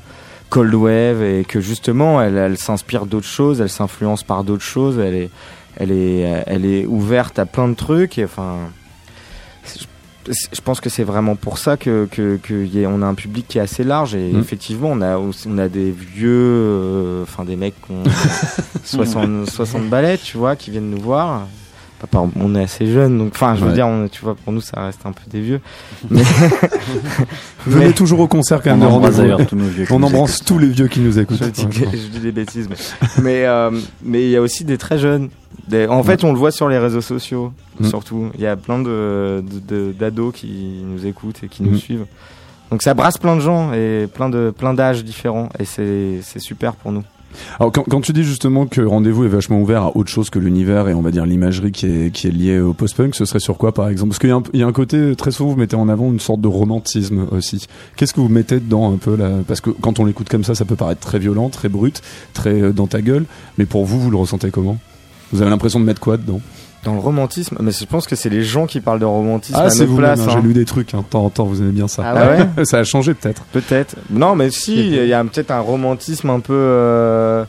[0.49, 4.99] cold wave et que justement elle, elle s'inspire d'autres choses, elle s'influence par d'autres choses,
[4.99, 5.29] elle est
[5.77, 8.57] elle est elle est ouverte à plein de trucs et enfin
[10.27, 13.13] je- pense que c'est vraiment pour ça que, que, que y a- on a un
[13.13, 14.39] public qui est assez large et Mm.
[14.39, 18.03] effectivement on a on a des vieux euh, enfin des mecs qui ont
[18.83, 21.47] 60 60 balais tu vois qui viennent nous voir
[22.35, 23.73] on est assez jeunes donc enfin je veux Ouais.
[23.75, 25.61] dire on- tu vois pour nous ça reste un peu des vieux
[26.09, 26.21] mais
[27.65, 29.85] venez mais- toujours au concert quand On même de embrasse d'ailleurs tous nos vieux.
[29.89, 31.91] on embrasse tous les vieux qui nous écoutent je dis, franchement.
[31.93, 32.75] je dis des bêtises mais
[33.21, 33.71] mais euh,
[34.03, 35.29] mais il y a aussi des très jeunes
[35.67, 37.85] Des- en fait on le voit sur les réseaux sociaux Mm.
[37.85, 38.29] surtout.
[38.35, 39.43] Il y a plein de
[39.97, 41.77] d'ados qui nous écoutent et qui nous Mm.
[41.77, 42.05] suivent.
[42.71, 45.49] Donc ça brasse plein de gens et plein de plein d'âges différents.
[45.59, 47.03] Et c'est c'est super pour nous.
[47.59, 50.37] Alors quand, quand tu dis justement que rendez-vous est vachement ouvert à autre chose que
[50.37, 53.39] l'univers et on va dire l'imagerie qui est, qui est liée au post-punk, ce serait
[53.39, 54.09] sur quoi par exemple?
[54.09, 55.89] Parce qu'il y, a un- il y a un côté, très souvent vous mettez en
[55.89, 57.65] avant une sorte de romantisme aussi.
[57.95, 59.31] Qu'est-ce que vous mettez dedans un peu là?
[59.47, 62.03] Parce que quand on l'écoute comme ça, ça peut paraître très violent, très brut,
[62.35, 63.25] très euh, dans ta gueule,
[63.57, 64.77] mais pour vous, vous le ressentez comment?
[65.33, 66.39] Vous avez l'impression de mettre quoi dedans
[66.85, 69.67] dans le romantisme mais je pense que c'est les gens qui parlent de romantisme Ah
[69.67, 70.31] à notre vous place hein, hein.
[70.35, 72.03] j'ai lu des trucs, hein, de temps en temps, vous aimez bien ça.
[72.05, 73.43] Ah ouais ça a changé peut-être.
[73.53, 73.95] Peut-être.
[74.09, 76.51] Non, mais si, il y a peut-être un romantisme un peu.
[76.53, 77.45] euh,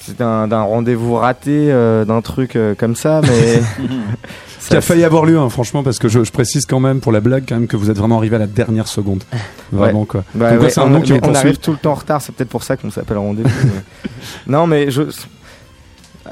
[0.00, 3.60] c'est un, d'un rendez-vous raté, euh, d'un truc euh, comme ça, mais.
[4.68, 7.12] Qui a failli avoir lieu, hein, franchement, parce que je, je précise quand même pour
[7.12, 9.22] la blague quand même que vous êtes vraiment arrivé à la dernière seconde.
[9.72, 10.24] Vraiment quoi.
[10.34, 11.76] Bah Comme quoi, ouais, c'est un on, nom qui mais est on arrive tout le
[11.76, 13.48] temps en retard, c'est peut-être pour ça qu'on s'appelle rendez-vous.
[13.48, 14.10] mais-
[14.48, 15.02] Non, mais je.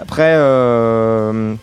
[0.01, 1.55] Après, euh,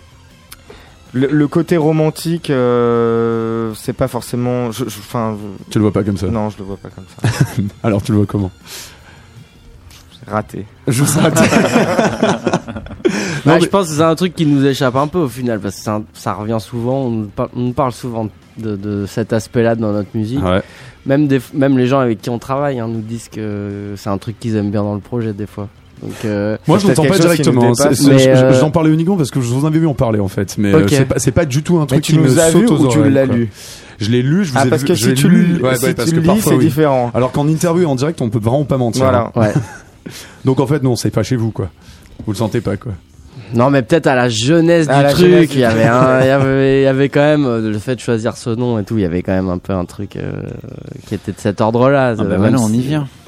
[1.13, 4.72] le, le côté romantique, euh, c'est pas forcément.
[4.72, 5.38] je- je- Enfin,
[5.70, 6.28] Tu le vois pas comme ça.
[6.28, 7.62] non, je le vois pas comme ça.
[7.84, 8.52] Alors tu le vois comment
[10.28, 10.65] Raté.
[10.88, 11.32] Juste Bah,
[13.46, 15.60] Non, Je mais- pense que c'est un truc qui nous échappe un peu au final,
[15.60, 19.34] parce que un- ça revient souvent, on nous par- on parle souvent de, de cet
[19.34, 20.44] aspect-là dans notre musique.
[20.44, 20.62] Ouais.
[21.08, 24.20] Même, des, même les gens avec qui on travaille hein, nous disent que c'est un
[24.20, 25.67] truc qu'ils aiment bien dans le projet des fois.
[26.02, 27.72] Donc, euh, Moi, je l'entends pas directement.
[27.78, 27.90] hein.
[28.08, 30.28] Mais, euh, J'en parlais uniquement parce que je vous en avais vu en parler en
[30.28, 30.56] fait.
[30.58, 32.40] Mais euh, c'est pas, c'est pas du tout un Mais truc tu qui me nous
[32.40, 33.52] as vu saute aux ou tu oreilles, l'as lu
[34.00, 35.46] Je l'ai lu, je vous Ah, ai parce vu- que si tu lu.
[35.46, 36.66] le Ouais, si ouais, tu parce le que lis, parfois, c'est oui.
[36.66, 37.12] différent.
[37.14, 39.04] Alors qu'en interview et en direct, on peut vraiment pas mentir.
[39.04, 39.32] Voilà.
[39.36, 39.54] ouais.
[40.44, 41.70] Donc en fait, non, c'est pas chez vous quoi.
[42.26, 42.94] Vous le sentez pas quoi.
[43.54, 46.22] Non, mais peut-être à la jeunesse À du la truc, jeunesse il y avait, un-
[46.22, 48.80] il y avait, il y avait quand même euh, le fait de choisir ce nom
[48.80, 48.98] et tout.
[48.98, 50.32] Il y avait quand même un peu un truc euh,
[51.08, 52.10] qui était de cet ordre-là.
[52.18, 53.08] Ah bah Même voilà, on y vient.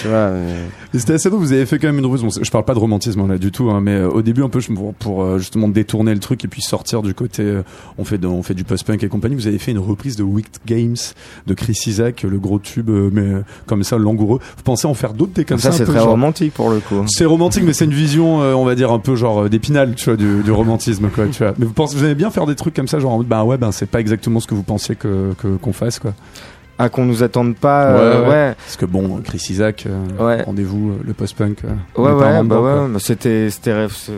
[0.00, 2.22] Tu vois, mais- C'était assez drôle, vous avez fait quand même une ruse.
[2.22, 4.48] Bon, je parle pas de romantisme là du tout, hein, mais euh, au début un
[4.48, 7.62] peu pour, pour euh, justement détourner le truc et puis sortir du côté euh,
[7.98, 9.34] on fait de- on fait du post-punk et compagnie.
[9.34, 10.96] Vous avez fait une reprise de Wicked Games
[11.46, 14.40] de Chris Isaac, le gros tube, euh, mais euh, comme ça langoureux.
[14.56, 16.80] Vous pensez en faire d'autres des comme ça, ça, c'est très genre- romantique pour le
[16.80, 17.04] coup.
[17.08, 19.94] C'est romantique, mais c'est une vision, euh, on va dire un peu genre euh, d'épinal,
[19.94, 21.54] tu vois, du, du romantisme, quoi, tu vois.
[21.58, 23.44] Mais vous pensez, vous aimez bien faire des trucs comme ça, genre en mode, bah
[23.44, 26.12] ouais, ben c'est pas exactement ce que vous pensiez que que- qu'on fasse, quoi.
[26.78, 27.84] Ah, qu'on nous attende pas.
[27.86, 28.32] euh, Ouais, ouais.
[28.34, 28.54] ouais.
[28.56, 29.86] Parce que bon, Chris Isaac,
[30.18, 30.42] Ouais.
[30.42, 31.58] rendez-vous, le post-punk.
[31.96, 34.12] Ouais, ouais, bah ouais, c'était, c'était, c'est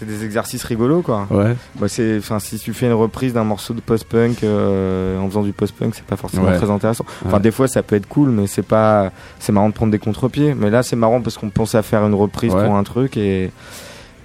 [0.00, 1.26] c'est des exercices rigolos, quoi.
[1.30, 1.54] Ouais.
[1.78, 5.42] Bah, c'est, enfin, si tu fais une reprise d'un morceau de post-punk euh, en faisant
[5.42, 6.56] du post-punk, c'est pas forcément Ouais.
[6.56, 7.04] très intéressant.
[7.26, 7.42] Enfin, Ouais.
[7.42, 10.54] des fois, ça peut être cool, mais c'est pas, c'est marrant de prendre des contre-pieds.
[10.54, 13.50] Mais là, c'est marrant parce qu'on pensait à faire une reprise pour un truc et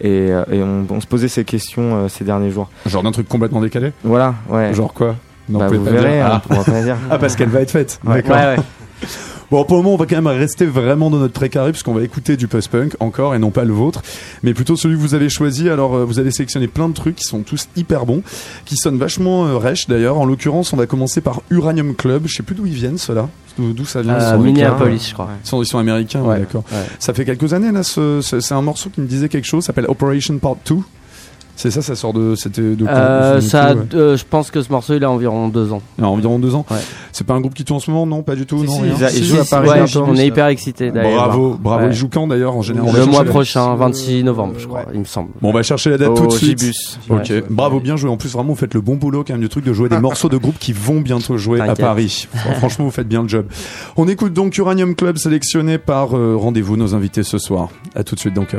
[0.02, 2.70] et, euh, et on, on se posait ces questions euh, ces derniers jours.
[2.86, 3.94] Genre d'un truc complètement décalé.
[4.04, 4.74] Voilà, ouais.
[4.74, 5.16] Genre quoi?
[5.48, 6.42] Non, bah, vous verrez, hein, Ah.
[6.44, 6.98] on pourra pas dire.
[7.10, 8.00] Ah, parce qu'elle va être faite.
[8.04, 8.36] D'accord.
[8.36, 8.56] Ouais.
[9.52, 12.02] Bon, pour le moment, on va quand même rester vraiment dans notre précaré puisqu'on va
[12.02, 14.02] écouter du post-punk encore et non pas le vôtre,
[14.44, 15.70] mais plutôt celui que vous avez choisi.
[15.70, 18.24] Alors, euh, vous avez sélectionné plein de trucs qui sont tous hyper bons,
[18.66, 20.18] qui sonnent vachement euh, rêches d'ailleurs.
[20.18, 22.24] En l'occurrence, on va commencer par Uranium Club.
[22.26, 23.30] Je sais plus d'où ils viennent, ceux-là.
[23.60, 25.30] D'où ça vient Euh, Minneapolis, je crois.
[25.44, 26.40] Ils sont, ils sont américains, ouais, Ouais.
[26.40, 26.64] d'accord.
[26.72, 26.80] Ouais.
[27.00, 27.84] Ça fait quelques années là.
[27.84, 29.64] ce- ce- c'est un morceau qui me disait quelque chose.
[29.64, 30.76] S'appelle Operation Part 2.
[31.58, 32.36] C'est ça, ça sort de.
[32.36, 32.86] C'était de.
[32.86, 33.82] Euh, ça, ouais.
[33.94, 35.82] euh, je pense que ce morceau, il a environ deux ans.
[35.98, 36.66] Il y a environ deux ans.
[36.70, 36.78] Ouais.
[37.14, 38.60] C'est pas un groupe qui tourne en ce moment, non Pas du tout.
[38.60, 38.94] Si, non, si, rien.
[38.98, 40.06] ils a- Si, ils si, jouent à Paris Ouais, bientôt.
[40.06, 41.84] on est hyper excités d'aller Bravo, bravo.
[41.86, 41.90] Ouais.
[41.92, 44.86] Ils jouent quand d'ailleurs en général Le mois prochain, 26 novembre, je crois, Ouais.
[44.94, 45.30] il me semble.
[45.42, 46.60] Bon, on va chercher la date tout de suite.
[46.60, 47.00] Gibus.
[47.10, 47.44] Ok, Ouais.
[47.50, 48.10] bravo, bien joué.
[48.10, 50.00] En plus, vraiment, vous faites le bon boulot quand même du truc de jouer des
[50.02, 51.74] morceaux de groupes qui vont bientôt jouer à.
[51.76, 52.28] Paris.
[52.60, 53.46] Franchement, vous faites bien le job.
[53.96, 57.70] On écoute donc Uranium Club sélectionné par euh, Rendez-vous, nos invités ce soir.
[57.96, 58.58] À tout de suite dans KO.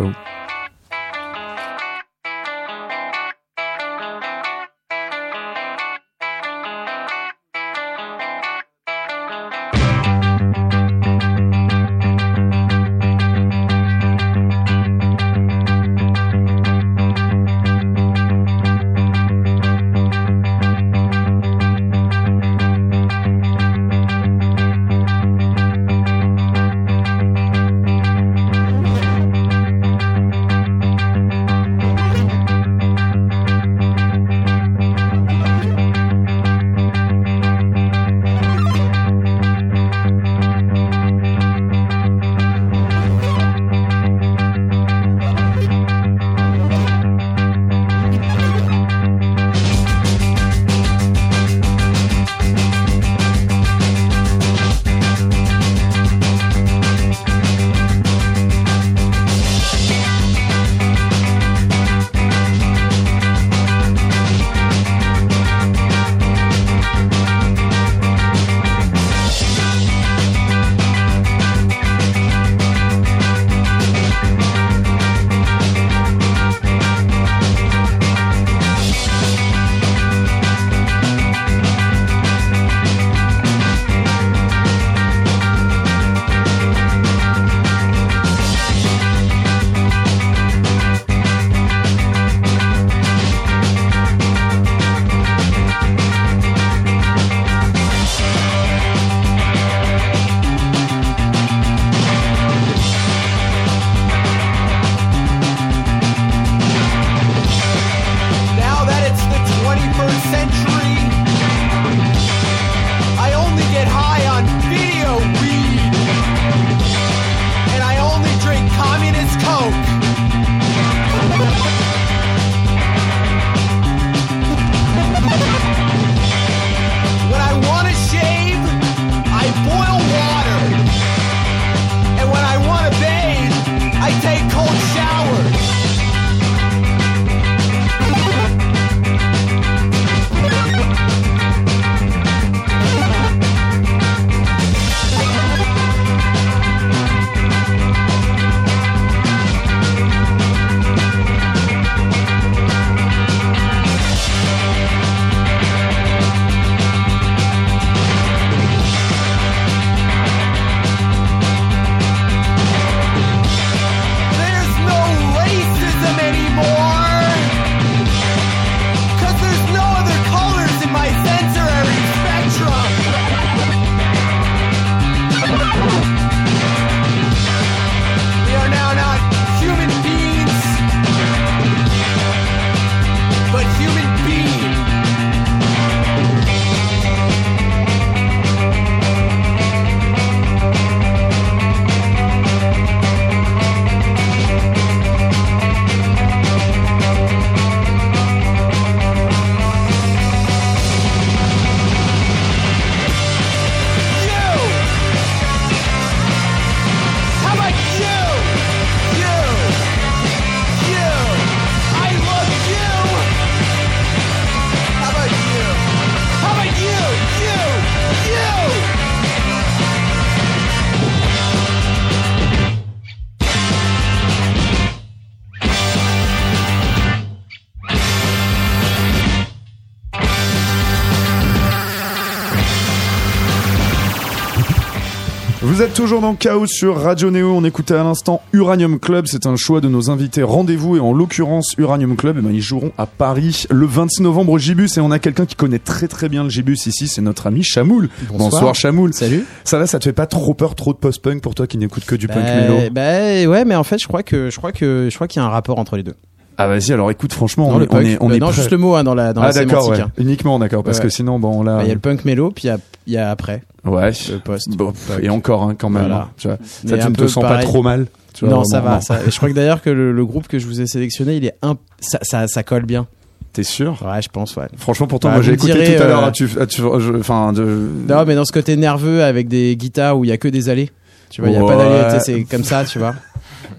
[236.07, 237.51] Toujours dans Chaos sur Radio Néo.
[237.53, 239.27] On écoutait à l'instant Uranium Club.
[239.27, 240.97] C'est un choix de nos invités rendez-vous.
[240.97, 244.59] Et en l'occurrence, Uranium Club, eh ben, ils joueront à Paris le 26 novembre au
[244.59, 244.97] Gibus.
[244.97, 247.09] Et on a quelqu'un qui connaît très très bien le Gibus ici.
[247.09, 248.09] C'est notre ami Chamoul.
[248.31, 249.15] Bonsoir, Chamoul.
[249.15, 249.45] Salut.
[249.65, 252.05] Ça va, ça te fait pas trop peur, trop de post-punk pour toi qui n'écoute
[252.05, 252.77] que du punk Bah, mélo?
[252.93, 255.45] bah, ouais, mais en fait, je crois que je crois que je crois qu'il y
[255.45, 256.15] a un rapport entre les deux.
[256.59, 258.07] Ah vas-y, alors écoute, franchement, on, le est, on punk.
[258.07, 260.01] est, on est non, juste le mot hein, dans la dans Ah la d'accord, ouais.
[260.01, 260.11] hein.
[260.17, 261.05] uniquement d'accord, parce Ouais.
[261.05, 262.79] que sinon, bon là, Bah, Il y a le punk mélo, puis il y a,
[263.07, 264.71] il y a après ouais, le post.
[264.77, 266.05] Bon, et encore hein, quand même.
[266.07, 266.23] Voilà.
[266.23, 266.57] hein, tu vois.
[266.85, 269.01] Mais Ça, tu ne te sens pas trop mal tu vois, Non, ça va.
[269.01, 271.45] Ça, je crois que d'ailleurs que le, le groupe que je vous ai sélectionné, il
[271.47, 271.55] est
[272.01, 273.07] ça, ça, ça colle bien.
[273.53, 273.97] T'es sûr?
[274.05, 274.67] Ouais, je pense, ouais.
[274.77, 276.25] Franchement, pourtant, Bah, moi j'ai écouté direz, tout à l'heure.
[276.27, 276.49] euh, tu,
[276.85, 277.89] ah, enfin, de.
[278.09, 280.69] Non, mais dans ce côté nerveux avec des guitares où il y a que des
[280.69, 280.91] allées.
[281.31, 281.77] Tu vois, il y a pas Ouais.
[281.77, 282.21] d'allées.
[282.21, 283.15] C'est comme ça, tu vois.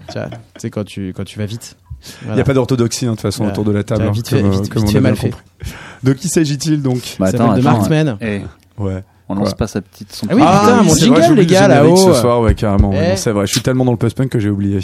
[0.08, 1.76] Tu vois, tu sais quand tu quand tu vas vite.
[2.00, 2.34] Il Voilà.
[2.36, 3.52] n'y a pas d'orthodoxie hein, de toute façon Voilà.
[3.52, 4.04] autour de la table.
[4.06, 5.30] Hein, vite fait- comme, euh, vite- comme vite on fait a mal bien fait.
[5.30, 5.44] compris.
[6.04, 8.18] De qui s'agit-il donc Bah, attends, s'appelle The attends, Marksman.
[8.20, 8.40] eh,
[8.78, 9.04] Ouais.
[9.28, 9.54] on lance Ouais.
[9.56, 10.26] pas sa petite son.
[10.30, 11.96] Ah oui, putain, mon c'est jingle, vrai, les le gars, là-haut.
[11.96, 12.90] ce soir, ouais, carrément.
[12.90, 13.08] ouais, Eh.
[13.10, 14.78] non, c'est vrai, je suis tellement dans le post-punk que j'ai oublié.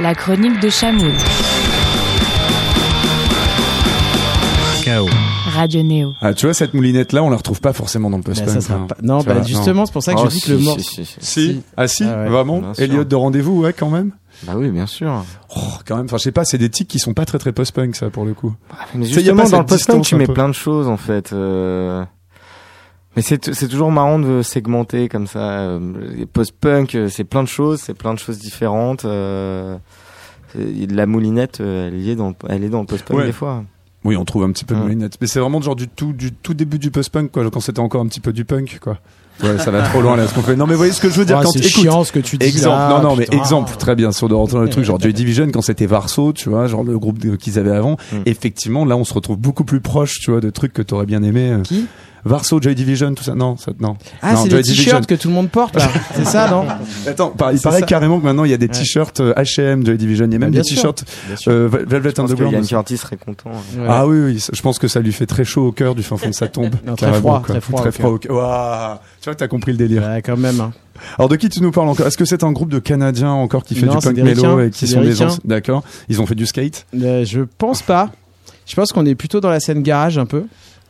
[0.00, 1.10] La chronique de Chamoul.
[4.84, 5.08] Chaos.
[5.54, 6.12] Radio Néo.
[6.20, 8.70] Ah, tu vois, cette moulinette-là, on la retrouve pas forcément dans le Bah, post-punk.
[8.70, 8.86] hein.
[8.88, 10.58] pas- Non, bah vois, justement, c'est pour ça que Oh, je dis si, que le
[10.58, 10.82] si, morceau.
[10.82, 11.16] si, si.
[11.20, 12.28] Si, ah si, Ah ouais.
[12.28, 12.60] vraiment.
[12.76, 14.10] Elliot de rendez-vous, ouais, quand même.
[14.46, 15.24] Bah oui, bien sûr.
[15.56, 17.52] Oh, quand même, enfin, je sais pas, c'est des tics qui sont pas très très
[17.52, 18.54] post-punk, ça, pour le coup.
[18.94, 20.34] Mais y a justement, dans le post-punk, tu mets peu.
[20.34, 21.32] plein de choses, en fait.
[21.32, 22.04] euh.
[23.16, 25.38] Mais c'est c'est toujours marrant de segmenter comme ça.
[25.60, 29.04] Euh, Post-punk, euh, c'est plein de choses, c'est plein de choses différentes.
[29.04, 29.78] euh.
[30.56, 33.26] La moulinette, elle est dans, le- elle est dans le post-punk Ouais.
[33.26, 33.64] des fois.
[34.04, 34.84] Oui, on trouve un petit peu de Ouais.
[34.86, 35.16] moulinette.
[35.20, 38.02] Mais c'est vraiment genre du tout, du tout début du post-punk, quoi, quand c'était encore
[38.02, 38.98] un petit peu du punk, quoi.
[39.42, 40.54] Ouais, ça va trop loin, là, ce qu'on fait.
[40.56, 42.12] Non, mais vous voyez ce que je veux dire Ah, quand c'est écoute, chiant ce
[42.12, 42.46] que tu dis.
[42.46, 44.84] Exemple, là, non, non, mais exemple, très bien, si on doit rentrer dans le truc,
[44.84, 47.96] genre Joy Division, quand c'était Varso, tu vois, genre le groupe de- qu'ils avaient avant,
[48.12, 48.16] Mm.
[48.26, 51.22] effectivement, là, on se retrouve beaucoup plus proche, tu vois, de trucs que t'aurais bien
[51.22, 51.50] aimé.
[51.50, 51.62] euh.
[51.62, 51.86] Qui?
[52.24, 53.96] Varso, Joy Division, tout ça, non, ça, non.
[54.22, 54.84] Ah, Non, c'est Division.
[54.84, 55.88] t-shirts que tout le monde porte là.
[56.14, 56.64] c'est ça, non
[57.06, 57.86] Attends, par- il paraît ça.
[57.86, 58.72] carrément que maintenant, il y a des Ouais.
[58.72, 61.04] t-shirts euh, H&M, Joy Division, il y a même Bien des t-shirts,
[61.48, 62.52] euh, Velvet que Underground.
[62.54, 62.66] Yann.
[62.66, 63.50] Curtis serait content.
[63.76, 63.86] Ouais.
[63.88, 66.16] Ah oui, oui, je pense que ça lui fait très chaud au cœur du fin
[66.16, 66.74] fond de sa tombe.
[66.86, 69.00] Non, très froid, très froid Très au froid au cœur.
[69.20, 70.02] Tu vois, t'as compris le délire.
[70.02, 70.60] Ouais, quand même.
[70.60, 70.72] hein.
[71.18, 72.06] Alors de qui tu nous parles encore?
[72.06, 74.60] Est-ce que c'est un groupe de Canadiens encore qui fait Non, du punk des mélo
[74.60, 75.82] et qui sont des des ans D'accord.
[76.08, 76.86] Ils ont fait du skate?
[77.00, 78.10] Euh, je pense pas.
[78.66, 80.44] Je pense qu'on est plutôt dans la scène garage un peu.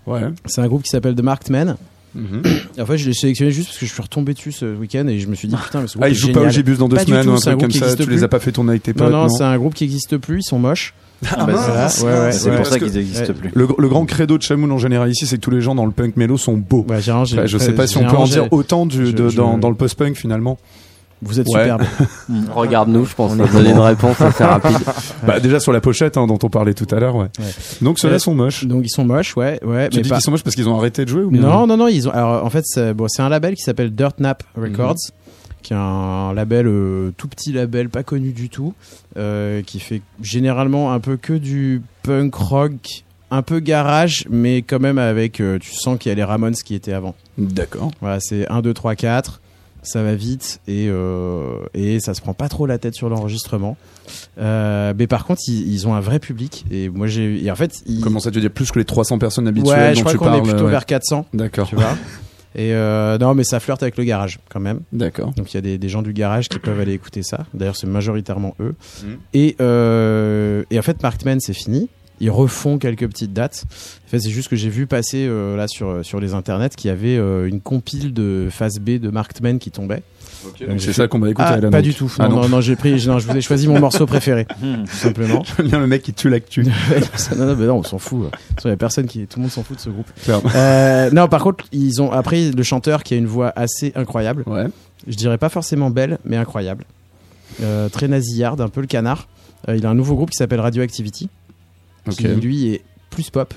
[0.06, 0.20] Ouais.
[0.46, 1.76] C'est un groupe qui s'appelle The Marked Men.
[2.14, 2.42] Mhm.
[2.78, 5.06] Et en fait, je l'ai sélectionné juste parce que je suis retombé dessus ce week-end
[5.08, 6.48] et je me suis dit putain, mais ce groupe Ah, ils jouent pas au.
[6.48, 7.96] Gibus dans deux Pas semaines ou un c'est un truc comme groupe qui ça.
[7.96, 8.22] Tu les plus.
[8.24, 10.16] as pas fait tourner avec tes Non, potes non, non c'est un groupe qui existe
[10.18, 10.38] plus.
[10.40, 10.94] Ils sont moches.
[11.30, 12.04] Ah, bah, ouais, ouais, mince.
[12.38, 12.56] C'est ouais.
[12.56, 13.32] pour ça qu'ils n'existent ouais.
[13.34, 13.50] plus.
[13.54, 15.86] Le, le grand credo de Chamoun en général ici, c'est que tous les gens dans
[15.86, 16.84] le punk mélo sont beaux.
[16.88, 19.36] Rangé- Enfin, je sais pas si on peut en dire autant du, je- de- je-
[19.36, 20.58] dans, dans le post-punk finalement.
[21.24, 21.62] Vous êtes Ouais.
[21.62, 21.82] superbe.
[22.54, 23.32] Regarde-nous, je pense.
[23.32, 24.76] On va donner une réponse assez rapide.
[25.26, 27.16] Bah, déjà sur la pochette hein, dont on parlait tout à l'heure.
[27.16, 27.28] Ouais.
[27.38, 27.44] Ouais.
[27.80, 28.64] Donc ceux-là Euh, sont moches.
[28.66, 29.88] Donc ils sont moches, ouais, ouais.
[29.88, 31.40] Tu mais dis pas- qu'ils sont moches parce qu'ils ont arrêté de jouer ou bien
[31.40, 31.88] Non, non, non.
[31.88, 32.12] Ils ont.
[32.12, 35.54] Alors en fait, c'est bon, un label qui s'appelle Dirt Nap Records, Mhm.
[35.62, 38.74] qui est un label euh, tout petit label, pas connu du tout,
[39.16, 44.80] euh, qui fait généralement un peu que du punk rock, un peu garage, mais quand
[44.80, 45.40] même avec.
[45.40, 47.14] euh, tu sens qu'il y a les Ramones qui étaient avant.
[47.38, 47.90] D'accord.
[48.02, 49.40] Voilà, c'est 1, 2, 3, 4.
[49.84, 53.76] Ça va vite et, euh, et ça se prend pas trop la tête sur l'enregistrement.
[54.38, 56.64] Euh, mais par contre, ils, ils ont un vrai public.
[56.70, 57.44] Et moi, j'ai.
[57.44, 59.88] Et en fait, ils, Comment ça tu dire plus que les 300 personnes habituelles ouais,
[59.90, 60.70] dont je crois tu qu'on parles est plutôt ouais.
[60.70, 61.68] vers 400, D'accord.
[61.68, 61.96] tu vois.
[62.56, 64.80] Et euh, non, mais ça flirte avec le garage quand même.
[64.92, 65.32] D'accord.
[65.36, 67.46] Donc il y a des, des gens du garage qui peuvent aller écouter ça.
[67.52, 68.74] D'ailleurs, c'est majoritairement eux.
[69.02, 69.18] Mhm.
[69.32, 71.88] Et, euh, et en fait, Markman, c'est fini.
[72.20, 73.64] Ils refont quelques petites dates.
[74.06, 76.88] En fait, c'est juste que j'ai vu passer euh, là sur, sur les internets qu'il
[76.88, 80.02] y avait euh, une compile de phase B de Markman qui tombait.
[80.60, 81.70] Donc, C'est ça qu'on va écouter Ah, là.
[81.70, 81.82] pas donc.
[81.84, 82.12] du tout.
[82.18, 82.60] Ah non, non.
[82.60, 85.42] j'ai pris, non, je vous ai choisi mon morceau préféré, tout simplement.
[85.56, 86.64] J'aime bien le mec qui tue l'actu.
[87.36, 88.30] non, non, mais non, on s'en fout.
[88.64, 90.06] Il y a personne qui, tout le monde s'en fout de ce groupe.
[90.54, 94.44] Euh, non, par contre, ils ont après le chanteur qui a une voix assez incroyable.
[94.46, 94.66] Ouais.
[95.06, 96.84] Je dirais pas forcément belle, mais incroyable.
[97.62, 99.28] Euh, très nasillarde, un peu le canard.
[99.68, 101.28] Euh, il a un nouveau groupe qui s'appelle Radioactivity,
[102.06, 102.14] Ok.
[102.16, 103.52] qui lui est plus pop.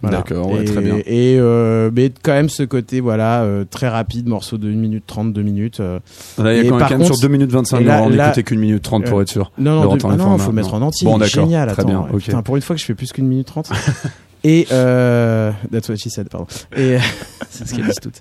[0.00, 0.98] D'accord, ouais, très bien.
[1.06, 5.02] Et euh, mais quand même ce côté voilà euh, très rapide, morceau de 1 minute
[5.08, 5.80] 30, 2 minutes.
[5.80, 5.98] euh.
[6.38, 8.10] Là, il y a quand quand même contre- sur 2 minutes 25 et là- on
[8.10, 9.50] n'écoutait qu'une minute 30 pour Euh, être sûr.
[9.58, 9.94] Non, non, en
[10.34, 11.04] ah faut mettre en entier.
[11.04, 11.68] Bon, il d'accord, génial.
[11.72, 12.10] très attends, bien, ouais.
[12.14, 12.22] ok.
[12.22, 13.70] Putain, pour une fois que je fais plus qu'une minute 30.
[14.44, 16.46] Et euh, that's what she said, pardon.
[16.76, 16.96] Et
[17.50, 18.20] c'est ce qu'elles disent toutes.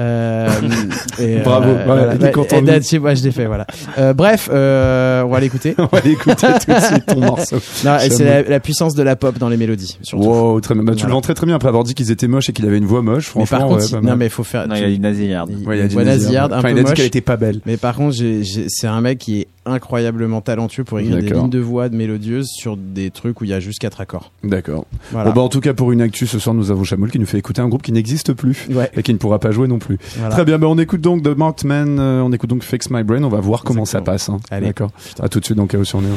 [0.00, 0.48] Euh,
[1.18, 3.66] et, Bravo, voilà, il est Bah, content et de that's- moi je l'ai fait, voilà.
[3.98, 5.74] Euh, bref, euh, on va l'écouter.
[5.78, 7.56] On va aller écouter tout de suite ton morceau.
[7.84, 10.24] Non, et c'est la, la puissance de la pop dans les mélodies, surtout.
[10.24, 10.82] Wow, très bien.
[10.84, 11.14] Bah, tu le Voilà.
[11.14, 13.02] vends très très bien après avoir dit qu'ils étaient moches et qu'il avait une voix
[13.02, 13.32] moche.
[13.36, 14.66] mais Franchement, par contre, ouais, non mais il faut faire.
[14.68, 15.50] Non, tu- il y a dit nasillarde.
[15.58, 16.94] il- Ouais, il a dit un Enfin, peu il a dit moche.
[16.94, 17.60] qu'elle était pas belle.
[17.66, 18.16] Mais par contre,
[18.68, 22.48] c'est un mec qui est incroyablement talentueux pour écrire des lignes de voix de mélodieuses
[22.54, 24.30] sur des trucs où il y a juste quatre accords.
[24.42, 24.84] D'accord.
[25.10, 25.30] Voilà.
[25.30, 27.26] Bon, bah, tout tout cas, pour une actu, ce soir, nous avons Chamoul qui nous
[27.26, 28.90] fait écouter un groupe qui n'existe plus Ouais.
[28.96, 29.98] et qui ne pourra pas jouer non plus.
[30.18, 30.34] Voilà.
[30.34, 33.04] Très bien, ben on écoute donc The Marked Man, euh, on écoute donc Fix My
[33.04, 34.28] Brain, on va voir comment ça passe.
[34.28, 34.38] hein.
[34.50, 34.90] D'accord.
[35.20, 36.14] À tout de suite dans Chaos sur Néo.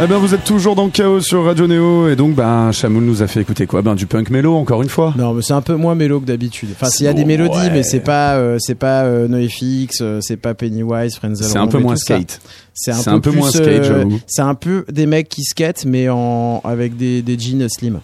[0.00, 3.20] Eh ben, vous êtes toujours dans Chaos sur Radio Néo et donc, ben, Chamoul nous
[3.22, 3.82] a fait écouter quoi?
[3.82, 5.12] Ben, du punk mélo, encore une fois.
[5.18, 6.68] Non, mais c'est un peu moins mélo que d'habitude.
[6.72, 7.26] Enfin, s'il y a des Ouais.
[7.26, 11.48] mélodies, mais c'est pas, euh, c'est pas euh, NoFX, euh, c'est pas Pennywise, Frenzel.
[11.48, 12.40] C'est un peu moins skate.
[12.74, 14.20] C'est un, un peu plus, moins skate, euh, j'avoue.
[14.28, 17.98] C'est un peu des mecs qui skatent, mais en avec des, des jeans slim.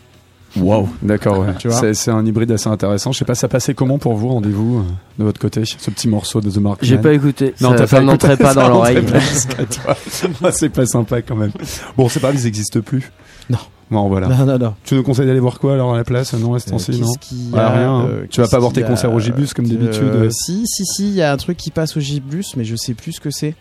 [0.56, 1.48] Wow, d'accord, ouais.
[1.58, 3.10] Tu vois C'est- C'est un hybride assez intéressant.
[3.12, 4.82] Je sais pas, ça passait comment pour vous, rendez-vous, euh,
[5.18, 7.54] de votre côté, ce petit morceau de The Mark J'ai pas écouté.
[7.60, 9.02] Non, ça, t'as ça pas n'entrait pas dans l'oreille.
[9.02, 9.18] pas.
[10.42, 11.52] Ah, c'est pas sympa quand même.
[11.96, 13.10] Bon, c'est pas grave, ils existent plus.
[13.50, 13.58] Non.
[13.90, 14.28] Bon, voilà.
[14.28, 14.74] Non, non, non.
[14.84, 17.00] Tu nous conseilles d'aller voir quoi alors à la place Non, à ce Euh, temps-ci,
[17.00, 18.06] non qu'il y Bah, a, rien, hein.
[18.08, 20.30] euh, Tu vas pas voir tes concerts au Gibus comme euh, d'habitude.
[20.32, 22.94] Si, si, si, il y a un truc qui passe au Gibus, mais je sais
[22.94, 23.54] plus ce que c'est.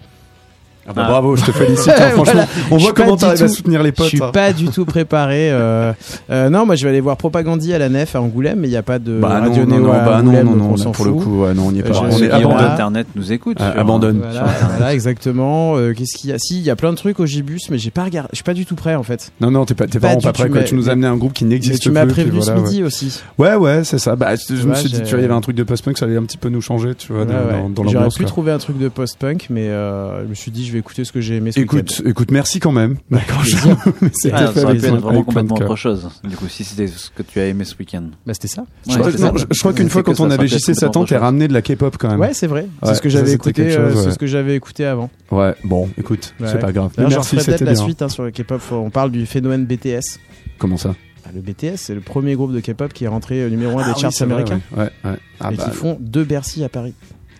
[0.87, 1.87] Ah bah, bravo, je te félicite.
[1.89, 2.47] hein, franchement, Voilà.
[2.71, 4.07] on Je voit comment t'arrives à soutenir les Je potes.
[4.07, 4.31] suis hein.
[4.33, 5.49] pas du tout préparé.
[5.51, 5.93] euh,
[6.29, 8.71] euh, non, moi je vais aller voir Propagandie à la Nef à Angoulême, mais il
[8.71, 10.55] n'y a pas de Bah non, radio non, Néo non, à bah non, Angoulême, non,
[10.55, 11.23] non, on pour le fout.
[11.23, 11.93] coup, ouais, non, on n'y est Euh, pas.
[11.93, 12.71] je- on est là.
[12.73, 13.57] Internet nous écoute.
[13.61, 14.19] Ah, sur- abandonne.
[14.19, 14.45] Voilà,
[14.77, 15.77] voilà, exactement.
[15.77, 16.37] Euh, Qu'est-ce qu'il y a?
[16.37, 18.29] Si, il y a plein de trucs au Gibus, mais j'ai pas regardé.
[18.33, 19.31] Je suis pas du tout prêt en fait.
[19.39, 20.49] Non, non, t'es pas, t'es Pas vraiment pas prêt.
[20.49, 20.63] Quoi.
[20.63, 21.93] Tu nous as amené un groupe qui n'existe tu plus.
[21.93, 23.21] m'as puis prévenu ce midi aussi.
[23.37, 24.15] Ouais, ouais, c'est ça.
[24.15, 26.05] Bah, je me suis dit, tu vois, il y avait un truc de post-punk, ça
[26.05, 28.15] allait un petit peu nous changer, tu vois, dans, dans J'aurais l'ambiance.
[28.15, 31.05] pu trouver un truc de post-punk, mais euh, je me suis dit, je vais écouter
[31.05, 31.51] ce que j'ai aimé.
[31.51, 32.97] Ce Écoute, écoute, merci quand même.
[33.11, 33.77] D'accord, plaisir.
[34.01, 36.09] mais c'était Ah, fait ça aurait avec pu être plein- vraiment complètement autre chose.
[36.23, 38.05] Du coup, si c'était ce que tu as aimé ce week-end.
[38.25, 38.65] Bah, c'était ça.
[38.89, 41.47] Je crois Ouais, non, je- je qu'une fois, quand on avait JC Satan, t'es ramené
[41.47, 42.19] de la K-pop quand même.
[42.19, 42.61] Ouais, c'est vrai.
[42.61, 43.75] Ouais, c'est ce que j'avais écouté.
[43.77, 45.09] euh, C'est ce que j'avais écouté avant.
[45.31, 46.91] Ouais, bon, écoute, c'est pas grave.
[46.97, 48.61] Merci, c'était la suite hein, sur le K-pop.
[48.71, 50.19] On parle du phénomène BTS.
[50.57, 50.95] Comment ça?
[51.25, 53.83] Ah, Le BTS, c'est le premier groupe de K-pop qui est rentré euh, numéro 1
[53.83, 54.59] Ah des oui, charts vrai, américains.
[54.75, 55.11] Ouais, ouais.
[55.11, 55.17] ouais.
[55.39, 56.93] Ah et bah, qui font deux Bercy à Paris.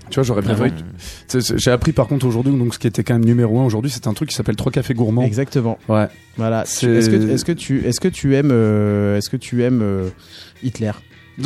[0.09, 0.71] Tu vois, j'aurais préféré.
[1.33, 3.89] Ah J'ai appris par contre aujourd'hui, donc ce qui était quand même numéro 1 aujourd'hui,
[3.89, 5.23] c'est un truc qui s'appelle Trois cafés gourmands.
[5.23, 5.77] Exactement.
[5.87, 6.07] Ouais.
[6.37, 6.63] Voilà.
[6.63, 10.09] Que, que tu, est-ce que tu aimes, euh, est-ce que tu aimes euh,
[10.61, 10.91] Hitler?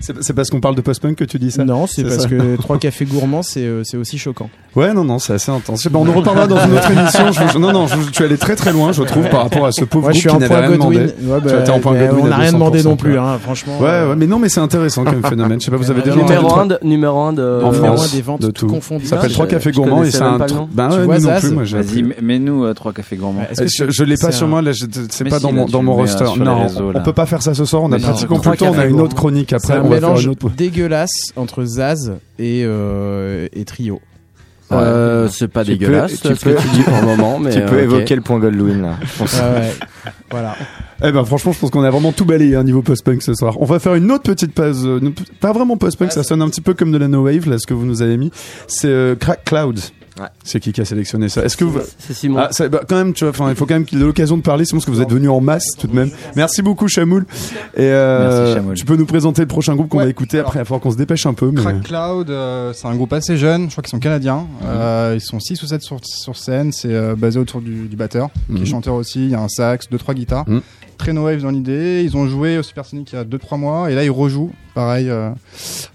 [0.00, 2.28] C'est parce qu'on parle de post-punk que tu dis ça Non, c'est parce ça.
[2.28, 4.48] que trois cafés gourmands, c'est, euh, c'est aussi choquant.
[4.74, 5.86] Ouais, non, non, c'est assez intense.
[5.92, 7.32] On en reparlera dans une autre émission.
[7.32, 9.66] Je- je- non, non, je- tu es allé très très loin, je trouve, par rapport
[9.66, 11.10] à ce pauvre je groupe suis qui en n'avait point rien Godwin.
[11.20, 11.46] demandé.
[11.54, 13.78] Ouais, Tu en point bah, Godwin on n'a rien demandé 200%, non plus, hein, franchement.
[13.78, 15.60] Ouais, euh, ouais, mais non, mais c'est intéressant comme phénomène.
[15.60, 17.60] Je sais pas, vous avez déjà Numéro entendu Numéro trois- 1 de, numéro un de,
[17.64, 18.66] En numéro France, un des ventes de tout.
[18.68, 19.04] confondues.
[19.06, 20.38] Ça s'appelle Trois cafés gourmands et connaissais c'est un.
[20.72, 23.40] Ben ouais, non plus, moi j'ai Vas-y, mets-nous euh, trois cafés gourmands.
[23.58, 24.70] Ouais, Je, je l'ai pas sur moi, là,
[25.10, 26.24] c'est pas dans mon, roster.
[26.24, 28.72] euh, Non, on peut pas faire ça ce soir, on a pratiquement plus le temps,
[28.74, 30.50] on a une autre chronique après, Mélange autre.
[30.50, 34.00] dégueulasse entre Zaz et, euh, et Trio.
[34.72, 37.38] Euh, c'est pas Tu peux- dégueulasse tu ce que peux- tu dis pour le moment,
[37.40, 37.92] mais tu peux euh, ok.
[37.94, 38.96] évoquer le point Goldwyn là.
[39.02, 39.72] Je pense- Ouais, ouais.
[40.30, 40.56] Voilà.
[41.02, 43.60] Eh ben franchement, je pense qu'on a vraiment tout balayé un niveau post-punk ce soir.
[43.60, 46.48] On va faire une autre petite pause, euh, une- pas vraiment post-punk, ça sonne un
[46.48, 48.30] petit peu comme de la no wave là, ce que vous nous avez mis.
[48.66, 49.80] C'est euh, Crack Cloud.
[50.20, 50.26] Ouais.
[50.44, 51.42] C'est qui qui a sélectionné ça?
[51.44, 52.40] Est-ce que vous C'est Simon.
[52.40, 54.36] ah, ça, bah, quand même, tu vois, enfin, il faut quand même qu'il ait l'occasion
[54.36, 56.10] de parler, sinon parce que vous êtes venus en masse tout de même.
[56.36, 57.24] Merci beaucoup, Chamoul.
[57.74, 58.74] Et euh, Merci, Chamoul.
[58.74, 60.04] tu peux nous présenter le prochain groupe qu'on Ouais.
[60.04, 60.40] va écouter.
[60.40, 61.50] Après, il va falloir qu'on se dépêche un peu.
[61.50, 61.62] Mais...
[61.62, 64.46] Crack Cloud, euh, c'est un groupe assez jeune, je crois qu'ils sont canadiens.
[64.66, 67.96] Euh, ils sont 6 ou 7 sur, sur scène, c'est euh, basé autour du, du
[67.96, 68.62] batteur, qui Mhm.
[68.62, 70.48] est chanteur aussi, il y a un sax, 2-3 guitares.
[70.48, 70.60] Mhm.
[70.98, 73.90] Très no wave dans l'idée, ils ont joué au Supersonic il y a 2-3 mois,
[73.90, 75.30] et là ils rejouent, pareil, euh,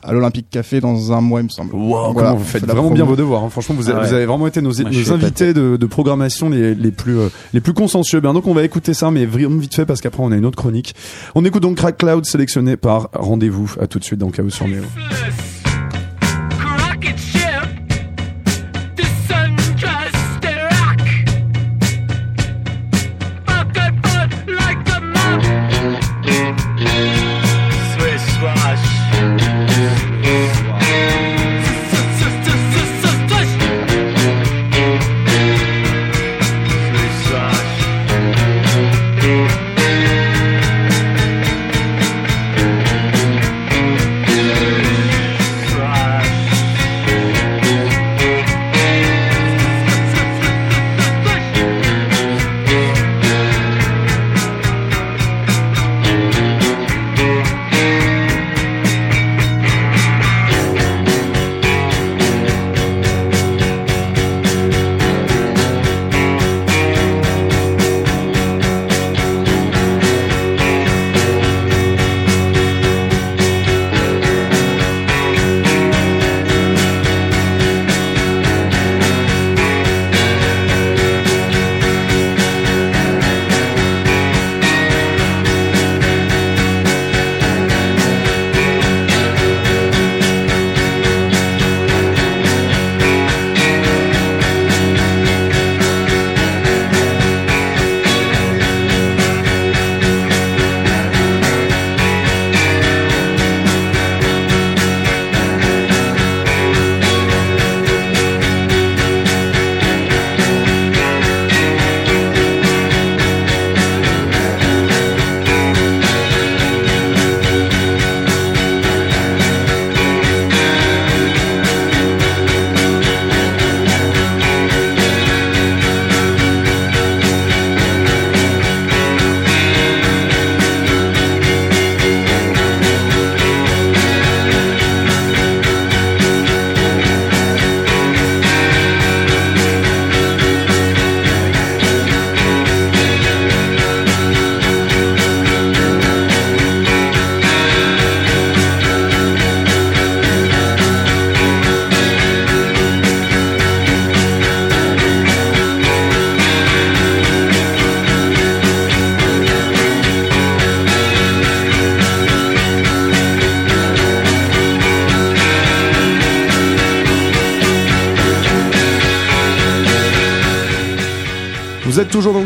[0.01, 1.75] à l'Olympique Café dans un mois il me semble.
[1.75, 3.43] Wow, Voilà, comment vous faites vraiment bien vos devoirs.
[3.43, 3.49] hein.
[3.51, 4.07] Franchement, vous, avez, Ah ouais.
[4.07, 7.61] vous avez vraiment été nos, Moi, invités de, de programmation les, les plus euh, les
[7.61, 8.19] plus consensueux.
[8.19, 10.45] Bien donc, on va écouter ça, mais vraiment vite fait parce qu'après on a une
[10.45, 10.95] autre chronique.
[11.35, 13.75] On écoute donc Crack Cloud sélectionné par Rendez-vous.
[13.79, 14.81] À tout de suite dans Chaos sur Néo.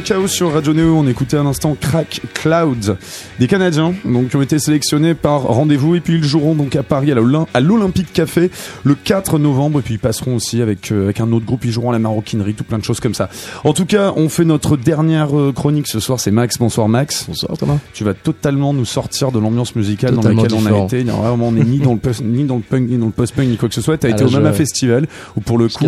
[0.10, 0.96] Chaos sur Radio Neo.
[0.96, 2.98] On écoutait un instant Crack Cloud,
[3.40, 6.82] des Canadiens, donc qui ont été sélectionnés par rendez-vous et puis ils joueront donc à
[6.82, 8.50] Paris à l'Olym- à l'Olympique Café
[8.84, 11.64] le 4 novembre et puis ils passeront aussi avec euh, avec un autre groupe.
[11.64, 13.30] Ils joueront à la maroquinerie, tout plein de choses comme ça.
[13.64, 16.20] En tout cas, on fait notre dernière euh, chronique ce soir.
[16.20, 16.58] C'est Max.
[16.58, 17.26] Bonsoir Max.
[17.28, 17.78] Bonsoir Thomas.
[17.94, 21.04] Tu vas totalement nous sortir de l'ambiance musicale Totalement dans laquelle on a été.
[21.04, 23.48] Vraiment, on n'est ni dans le post- ni dans le punk ni dans le post-punk
[23.48, 23.98] ni quoi que ce soit.
[24.00, 25.08] T'as Ah, été au Mama Festival
[25.38, 25.86] où pour le coup.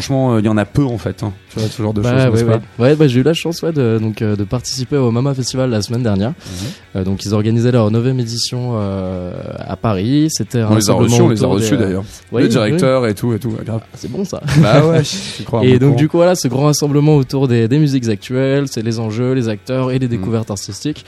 [0.00, 1.22] Franchement, euh, il y en a peu en fait.
[1.22, 1.32] hein.
[1.52, 2.42] Tu vois ce genre de Bah, choses.
[2.42, 2.60] ouais, ouais.
[2.78, 5.70] Ouais, bah, j'ai eu la chance ouais, de, donc, euh, de participer au Mama Festival
[5.70, 6.30] la semaine dernière.
[6.30, 6.66] Mhm.
[6.96, 10.28] Euh, donc ils organisaient leur 9 édition euh, à Paris.
[10.30, 12.04] C'était On les a reçus, on les a reçus d'ailleurs.
[12.30, 13.54] ouais, le directeur et tout et tout.
[13.64, 13.80] grave.
[13.94, 14.42] C'est bon ça.
[14.60, 15.02] Bah ouais,
[15.38, 15.64] je crois.
[15.64, 18.98] Et donc du coup voilà, ce grand rassemblement autour des, des musiques actuelles, c'est les
[19.00, 21.04] enjeux, les acteurs et les découvertes artistiques.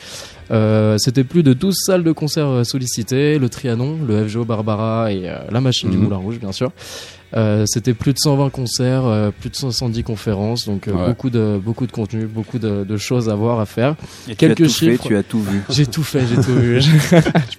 [0.50, 5.28] Euh, C'était plus de 12 salles de concert sollicitées, le Trianon, le FGO Barbara et
[5.28, 6.04] euh, la machine du Mhm.
[6.04, 6.70] Moulin Rouge bien sûr.
[7.36, 11.08] Euh, C'était plus de 120 concerts, euh, plus de 110 conférences, donc euh, Ouais.
[11.08, 13.96] beaucoup de beaucoup de contenu, beaucoup de, de choses à voir à faire.
[14.28, 15.04] Et Quelques tu as tout fait, chiffres.
[15.06, 15.62] tu as tout vu.
[15.68, 16.90] J'ai tout fait, j'ai tout vu, j'ai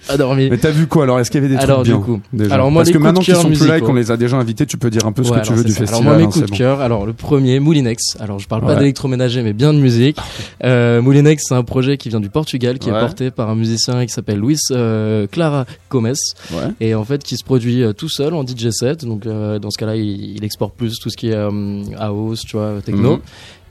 [0.08, 0.50] pas dormi.
[0.50, 2.20] Mais t'as vu quoi alors Est-ce qu'il y avait des Alors, trucs du bien coup.
[2.32, 3.94] déjà Alors, moi, Parce les que coups de maintenant qu'ils sont plus là et qu'on
[3.94, 5.78] les a déjà invités, tu peux dire un peu ce que tu veux du ça.
[5.80, 6.02] festival.
[6.02, 6.56] Alors moi mes hein, coups de bon.
[6.56, 8.16] cœur, alors le premier Moulinex.
[8.18, 8.78] Alors je parle pas Ouais.
[8.78, 10.16] d'électroménager mais bien de musique.
[10.64, 12.96] Euh, Moulinex c'est un projet qui vient du Portugal, qui Ouais.
[12.96, 16.12] est porté par un musicien qui s'appelle Luis euh, Clara Gomes
[16.52, 16.58] Ouais.
[16.80, 19.04] et en fait qui se produit euh, tout seul en DJ set.
[19.04, 19.26] Donc
[19.60, 22.80] dans ce cas-là il, il exporte plus tout ce qui est euh, house, tu vois,
[22.84, 23.16] techno.
[23.16, 23.20] Mhm.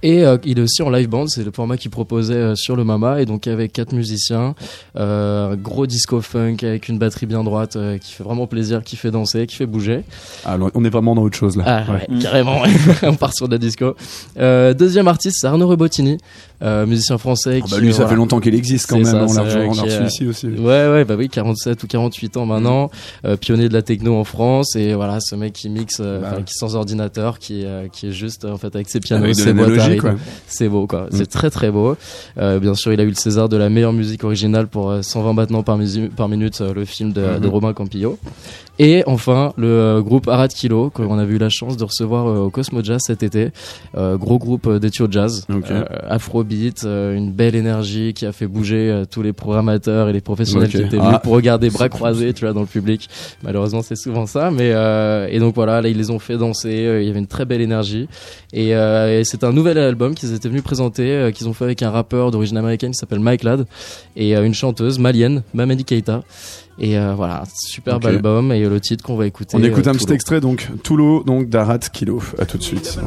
[0.02, 2.78] Et euh, il est aussi en live band, c'est le format qu'il proposait euh, sur
[2.78, 4.56] le Mama, et donc avec quatre musiciens,
[4.96, 8.96] euh, gros disco funk avec une batterie bien droite euh, qui fait vraiment plaisir, qui
[8.96, 10.06] fait danser, qui fait bouger.
[10.46, 11.64] Ah, on est vraiment dans autre chose là.
[11.68, 12.06] Ah, Ouais.
[12.10, 12.62] ouais, carrément,
[13.04, 13.94] on part sur de la disco.
[14.38, 16.16] Euh, deuxième artiste, c'est Arnaud Rebottini,
[16.62, 17.60] euh, musicien français.
[17.62, 19.06] Ah qui, bah lui, ça voilà, fait longtemps qu'il existe quand même.
[19.06, 20.48] ça, on l'a reçu- ici aussi.
[20.48, 22.90] Ouais, ouais, bah oui, 47 ou 48 ans maintenant,
[23.26, 26.34] euh, pionnier de la techno en France, et voilà, ce mec qui mixe, euh, Bah
[26.38, 26.44] ouais.
[26.44, 29.54] qui sans ordinateur, qui, euh, qui est juste, en fait, avec ses pianos, Avec ses
[29.54, 29.70] boîtes.
[30.48, 31.04] C'est beau, quoi.
[31.04, 31.08] Mm.
[31.12, 31.96] C'est très, très beau.
[32.38, 35.02] Euh, bien sûr, il a eu le César de la meilleure musique originale pour euh,
[35.02, 37.40] 120 battements par, minute, le film de, Mhm.
[37.40, 38.18] de Robin Campillo.
[38.82, 42.38] Et enfin, le euh, groupe Arad Kilo, qu'on a eu la chance de recevoir euh,
[42.46, 43.50] au Cosmo Jazz cet été.
[43.98, 45.66] Euh, gros groupe euh, d'études jazz, Ok.
[45.70, 50.22] euh, afrobeat, euh, une belle énergie qui a fait bouger tous les programmateurs et les
[50.22, 50.76] professionnels Ok.
[50.76, 51.08] qui étaient Ah.
[51.08, 53.10] venus pour regarder bras croisés, tu vois, dans le public.
[53.44, 57.00] Malheureusement, c'est souvent ça, mais euh, et donc voilà, là ils les ont fait danser.
[57.02, 58.08] Il y avait une très belle énergie
[58.54, 61.84] et, euh, et c'est un nouvel album qu'ils étaient venus présenter, qu'ils ont fait avec
[61.84, 63.66] un rappeur d'origine américaine qui s'appelle Mike Ladd
[64.16, 66.24] et une chanteuse malienne, Mamadi Keita.
[66.80, 69.58] Et euh, voilà, superbe album et le titre qu'on va écouter.
[69.58, 72.22] On écoute euh, un tout petit extrait donc Toulo donc d'Arat Kilo.
[72.40, 72.98] À tout de suite.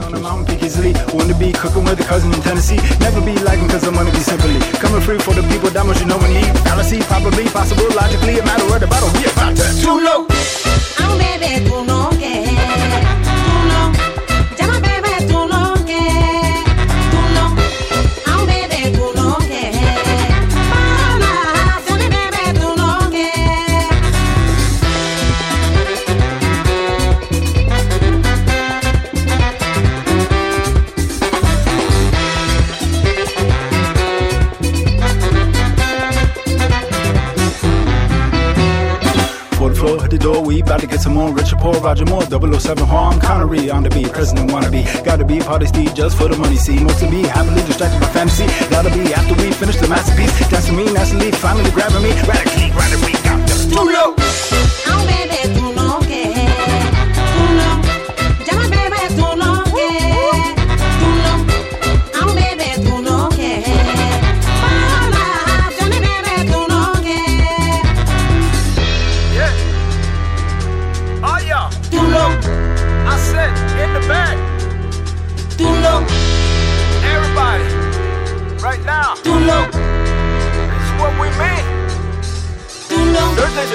[40.64, 41.32] The about to get some more.
[41.32, 43.70] Richard poor Roger Moore, 007, Harm Connery.
[43.70, 44.82] On the beat, president wannabe.
[45.04, 46.78] Gotta be party speed just for the money, see.
[46.82, 48.46] Mostly be happily distracted by fantasy.
[48.70, 50.32] Gotta be after we finish the masterpiece.
[50.48, 52.10] Dancing me, naturally, finally grabbing me.
[52.22, 54.21] Radically, radically, got just too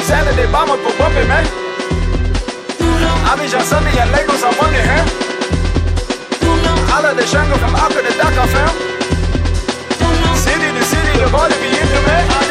[0.08, 1.46] to Saturday, vamos por bumping, man.
[4.00, 5.06] And Lagos on huh?
[6.40, 6.86] Too low.
[6.90, 7.24] Holla the
[7.58, 7.76] from
[8.48, 8.70] fam.
[10.00, 10.36] Too low.
[10.36, 12.47] City to city, the body be in the man.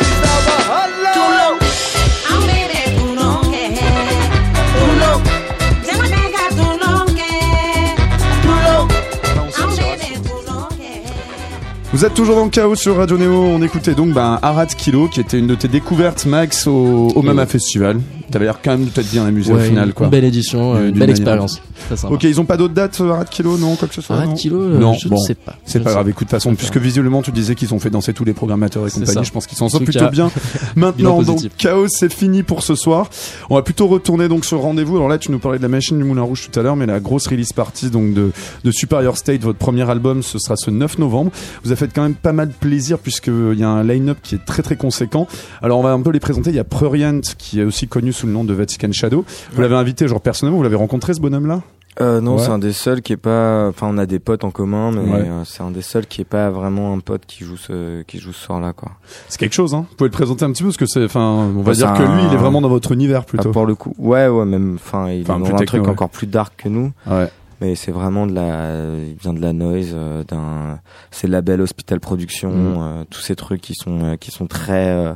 [11.96, 13.32] Vous êtes toujours dans le chaos sur Radio Néo.
[13.32, 17.22] On écoutait donc ben, Arat Kilo, qui était une de tes découvertes, Max, au, au
[17.22, 18.00] Mama Festival.
[18.30, 20.06] T'avais l'air quand même de t'être bien amusé au Ouais, final, une, quoi.
[20.06, 21.62] une belle édition, euh, une belle expérience.
[22.10, 24.24] Ok, ils ont pas d'autres dates, euh, Arat Kilo, non, quoi que ce soit.
[24.24, 25.16] Non kilo, euh, Non, je bon.
[25.16, 25.56] ne sais pas.
[25.64, 26.84] C'est pas grave, écoute, de toute façon, puisque grave.
[26.84, 29.22] visiblement tu disais qu'ils ont fait danser tous les programmateurs et compagnie, ça.
[29.22, 30.30] je pense qu'ils s'en En sortent plutôt bien.
[30.74, 31.40] Maintenant, donc.
[31.56, 33.08] Chaos, c'est fini pour ce soir.
[33.50, 34.96] On va plutôt retourner donc sur rendez-vous.
[34.96, 36.86] Alors là, tu nous parlais de la machine du Moulin Rouge tout à l'heure, mais
[36.86, 38.32] la grosse release party donc de,
[38.64, 41.30] de Superior State, votre premier album, ce sera ce 9 novembre.
[41.62, 44.34] Vous avez fait quand même pas mal de plaisir puisqu'il y a un line-up qui
[44.34, 45.26] est très très conséquent.
[45.62, 46.50] Alors on va un peu les présenter.
[46.50, 49.24] Il y a Prurient qui est aussi connu sous le nom de Vatican Shadow.
[49.52, 51.62] Vous l'avez invité, genre personnellement, vous l'avez rencontré ce bonhomme-là?
[51.98, 52.42] Euh, non, Ouais.
[52.42, 53.68] c'est un des seuls qui est pas.
[53.68, 55.20] Enfin, on a des potes en commun, mais Ouais.
[55.26, 58.18] euh, c'est un des seuls qui est pas vraiment un pote qui joue ce qui
[58.18, 58.92] joue ce soir-là, quoi.
[59.28, 61.50] C'est quelque chose, hein Vous pouvez le présenter un petit peu parce que c'est, enfin,
[61.56, 63.50] on va dire que lui, il est vraiment dans votre univers Ah, plutôt.
[63.50, 64.74] pour le coup, ouais, ouais, même.
[64.74, 65.88] Enfin, il Enfin, est dans un truc ouais.
[65.88, 66.92] encore plus dark que nous.
[67.06, 67.30] Ouais.
[67.62, 68.72] Mais c'est vraiment de la,
[69.08, 70.78] il vient de la noise, euh, d'un,
[71.10, 72.76] c'est label Hospital Production, Mhm.
[72.78, 75.14] euh, tous ces trucs qui sont, euh, qui sont très,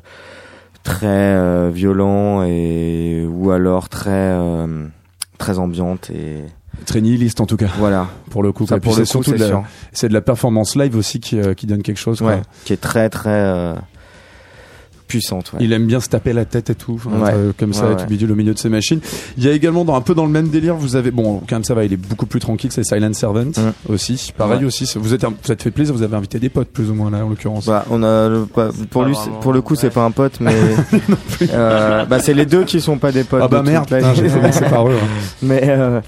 [0.83, 4.87] très euh, violents et ou alors très, euh,
[5.39, 6.45] très ambiantes et
[6.87, 8.09] Très nihiliste en tout cas, voilà.
[8.31, 8.67] pour le coup.
[8.67, 11.39] Ça pour c'est le coup, surtout c'est de la, de la performance live aussi qui,
[11.39, 12.21] euh, qui donne quelque chose.
[12.21, 12.29] quoi.
[12.29, 13.75] Ouais, qui est très très
[15.11, 15.53] puissante.
[15.53, 15.59] Ouais.
[15.63, 17.31] Il aime bien se taper la tête et tout, Ouais.
[17.35, 18.07] euh, comme ça, Ouais, et tout ouais.
[18.09, 19.01] bidule au milieu de ses machines.
[19.37, 21.57] Il y a également dans un peu dans le même délire, vous avez bon, quand
[21.57, 23.51] même ça va, il est beaucoup plus tranquille, c'est Silent Servant
[23.89, 24.33] aussi.
[24.39, 24.65] Pareil Ouais.
[24.67, 26.95] aussi, c'est- vous êtes, vous êtes fait plaisir, vous avez invité des potes plus ou
[26.95, 27.67] moins là en l'occurrence.
[27.67, 28.47] Bah, on a le-
[28.91, 30.55] pour lui, c'est- vraiment- pour le coup, c'est pas un pote, mais
[31.53, 33.41] euh, bah, c'est les deux qui sont pas des potes.
[33.43, 34.95] ah bah merde, commencé par eux.
[35.03, 35.07] hein.
[35.43, 36.01] mais euh,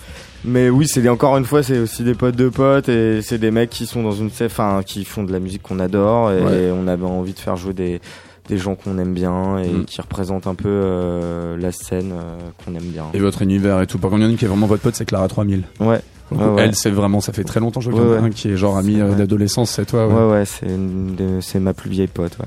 [0.45, 3.51] mais oui, c'est encore une fois, c'est aussi des potes de potes et c'est des
[3.51, 6.73] mecs qui sont dans une, enfin, qui font de la musique qu'on adore et Ouais.
[6.77, 8.01] on avait envie de faire jouer des
[8.49, 9.85] des gens qu'on aime bien et Mm.
[9.85, 13.05] qui représentent un peu euh, la scène euh, qu'on aime bien.
[13.15, 13.99] Et votre univers et tout.
[13.99, 15.63] Par contre, il y en a une qui est vraiment votre pote, c'est Clara 3000.
[15.81, 16.01] Ouais.
[16.31, 16.63] Donc, Ouais, ouais.
[16.65, 17.81] Elle, c'est vraiment, ça fait très longtemps.
[17.81, 18.17] Je y en a ouais.
[18.19, 20.07] un qui est genre ami euh, d'adolescence, c'est toi.
[20.07, 20.15] ouais.
[20.15, 22.47] Ouais, ouais, c'est ma plus vieille pote, ouais.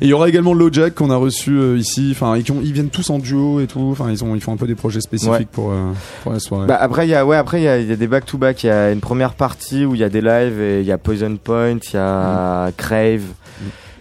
[0.00, 2.08] Et il y aura également LoJack qu'on a reçu euh, ici.
[2.12, 3.88] Enfin, ils, viennent tous en duo et tout.
[3.92, 6.66] Enfin, ils ont, ils font un peu des projets spécifiques pour, euh, pour la soirée.
[6.66, 8.26] Bah après il y a ouais après il y a, il y a des back
[8.26, 10.80] to back il y a une première partie où il y a des lives et
[10.80, 13.22] il y a Poison Point il y a Crave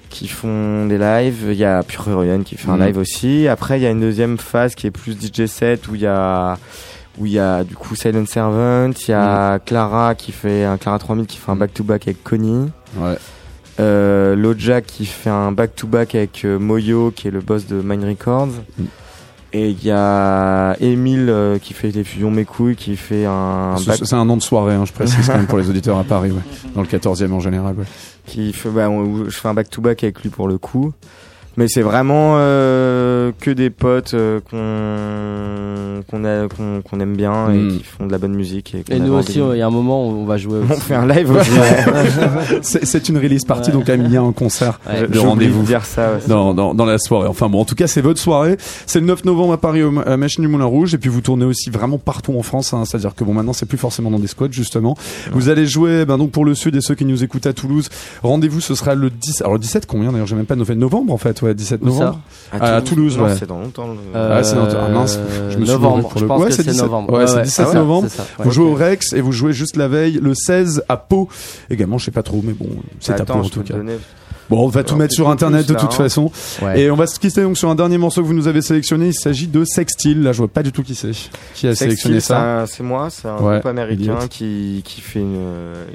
[0.10, 2.86] qui font des lives il y a Pure qui fait un Mm.
[2.86, 5.95] live aussi après il y a une deuxième phase qui est plus DJ set où
[5.95, 6.57] il y a
[7.18, 10.78] où il y a du coup Silent Servant il y a Clara qui fait un
[10.78, 13.18] Clara 3000 qui fait un back to back avec Connie Ouais.
[13.80, 17.66] euh, Loja qui fait un back to back avec euh, Moyo qui est le boss
[17.68, 18.49] de Mind Records
[19.51, 23.76] et il y a Emile euh, qui fait les fusions mes couilles qui fait un
[23.86, 26.03] back C'est un nom de soirée, hein, je précise quand même pour les auditeurs à
[26.03, 26.41] Paris, ouais.
[26.76, 27.76] dans le 14e en général.
[27.76, 27.86] Ouais.
[28.65, 28.89] Bah,
[29.27, 30.93] je fais un back to back avec lui pour le coup
[31.58, 37.30] mais c'est vraiment euh, que des potes euh, qu'on qu'on a qu'on qu'on aime bien
[37.50, 37.56] Mm.
[37.56, 39.72] et qui font de la bonne musique et, nous aussi, de- il y a un
[39.72, 41.32] moment où on va jouer on fait un live
[42.62, 45.08] c'est c'est une release party, donc il y a un concert Ouais.
[45.08, 45.62] de rendez-vous.
[45.62, 46.20] de dire ça ouais.
[46.28, 47.28] dans, dans, dans la soirée.
[47.28, 48.58] Enfin bon, en tout cas, c'est votre soirée.
[48.86, 50.93] C'est le 9 novembre à Paris au à Machine du Moulin Rouge.
[50.93, 52.74] Et puis vous tournez aussi vraiment partout en France.
[52.74, 54.95] Hein, C'est-à-dire que bon, maintenant, c'est plus forcément dans des squats justement.
[55.32, 57.89] Vous allez jouer, ben donc pour le sud et ceux qui nous écoutent à Toulouse,
[58.24, 58.60] rendez-vous.
[58.62, 59.41] Ce sera le 10.
[59.41, 60.28] Alors le 17 combien d'ailleurs?
[60.28, 60.64] J'ai même pas de.
[60.74, 61.39] Novembre en fait.
[61.42, 62.20] Ouais, 17 Où ça novembre.
[62.52, 63.36] À Toulouse, non, ouais.
[63.38, 65.20] c'est dans longtemps le- Ah, c'est dans- ah, mince,
[65.52, 66.10] je me suis novembre.
[66.10, 67.14] pour le- Ouais, que c'est c'est 17 novembre.
[67.14, 68.08] ouais, c'est 17 Ah ouais, novembre.
[68.10, 68.46] c'est ça, ouais.
[68.46, 71.30] Vous jouez au Rex et vous jouez juste la veille le 16 à Pau.
[71.70, 72.68] Également, je sais pas trop, mais bon,
[73.00, 73.76] c'est à Pau en tout cas.
[74.50, 75.96] Bon, on va tout mettre sur internet de toute hein.
[75.96, 76.32] façon.
[76.76, 79.10] Et on va se quitter donc sur un dernier morceau que vous nous avez sélectionné.
[79.10, 80.24] Il s'agit de Sextile.
[80.24, 81.12] Là, je vois pas du tout qui c'est.
[81.54, 85.86] Qui a sélectionné ça C'est moi, c'est un groupe américain qui, qui fait une, euh,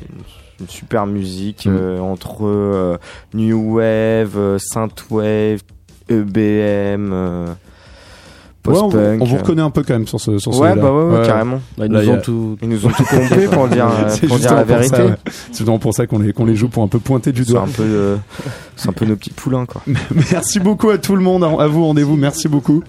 [0.61, 1.77] une, super musique Mm.
[1.77, 2.97] euh, entre euh,
[3.33, 5.61] New Wave, euh, Synthwave,
[6.09, 7.13] EBM,
[8.69, 9.39] euh, Ouais, on, vous euh.
[9.39, 11.61] reconnaît un peu quand même sur ce sur Ouais, bah ouais, ouais, carrément.
[11.77, 12.57] Bah, ils Là, nous a- ont tout.
[12.62, 14.97] Ils nous ont tout compris pour dire, euh, C'est pour dire la pour vérité.
[15.27, 17.53] C'est justement pour ça qu'on les, qu'on les joue pour un peu pointer du C'est
[17.53, 17.62] doigt.
[17.62, 18.17] un peu, euh,
[18.77, 19.83] c'est un peu nos petits poulains, quoi.
[20.33, 22.83] Merci beaucoup à tout le monde, à vous, rendez-vous, merci beaucoup.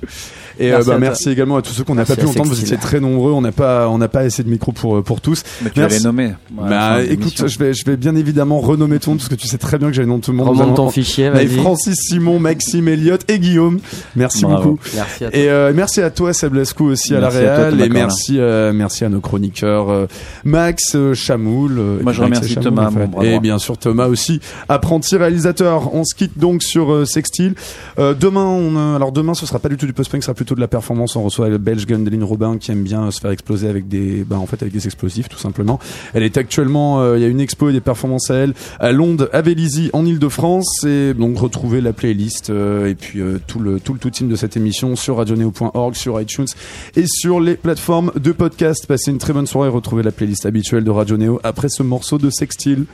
[0.57, 2.61] Et Merci euh, bah, merci également à tous ceux qu'on n'a pas pu entendre, vous
[2.61, 5.19] étiez très nombreux, on n'a pas, on n'a pas assez de micro pour, euh, pour
[5.19, 5.43] tous.
[5.61, 5.97] Mais tu vas Merci.
[5.99, 6.32] les nommer.
[6.49, 9.49] Bah écoute, je vais, je vais bien évidemment renommer tout le monde parce que tu
[9.49, 10.47] sais très bien que j'ai le nom de tout le monde.
[10.47, 11.47] Remonte ton fichier, vas-y.
[11.57, 13.80] Francis, Simon, Maxime, Elliot et Guillaume.
[14.15, 14.80] Merci beaucoup.
[14.95, 15.39] Merci à toi.
[15.66, 19.03] Euh, merci à toi Seb aussi à la Merci à Thomas et merci euh, merci
[19.03, 20.05] à nos chroniqueurs euh,
[20.43, 24.39] Max Chamoul Moi, je remercie Chamoul, Thomas, mon et bien sûr Thomas aussi
[24.70, 25.93] apprenti réalisateur.
[25.93, 27.55] On se quitte donc sur Sextile.
[27.97, 30.59] Demain on alors demain ce sera pas du tout du post-punk ce sera plutôt de
[30.59, 31.16] la performance.
[31.16, 34.38] On reçoit le belge Gundeline Robin qui aime bien se faire exploser avec des bah
[34.38, 35.80] en fait avec des explosifs tout simplement.
[36.13, 39.30] Elle est actuellement il y a une expo et des performances à elle à Londres
[39.34, 40.84] à Vélizy en Ile-de-France.
[40.86, 44.57] Et donc retrouvez la playlist et puis tout le tout le tout team de cette
[44.57, 45.20] émission sur
[45.93, 46.47] sur iTunes
[46.95, 48.86] et sur les plateformes de podcast.
[48.88, 52.18] Passez une très bonne soirée retrouvez la playlist habituelle de Radio Néo après ce morceau
[52.18, 52.86] de Sextile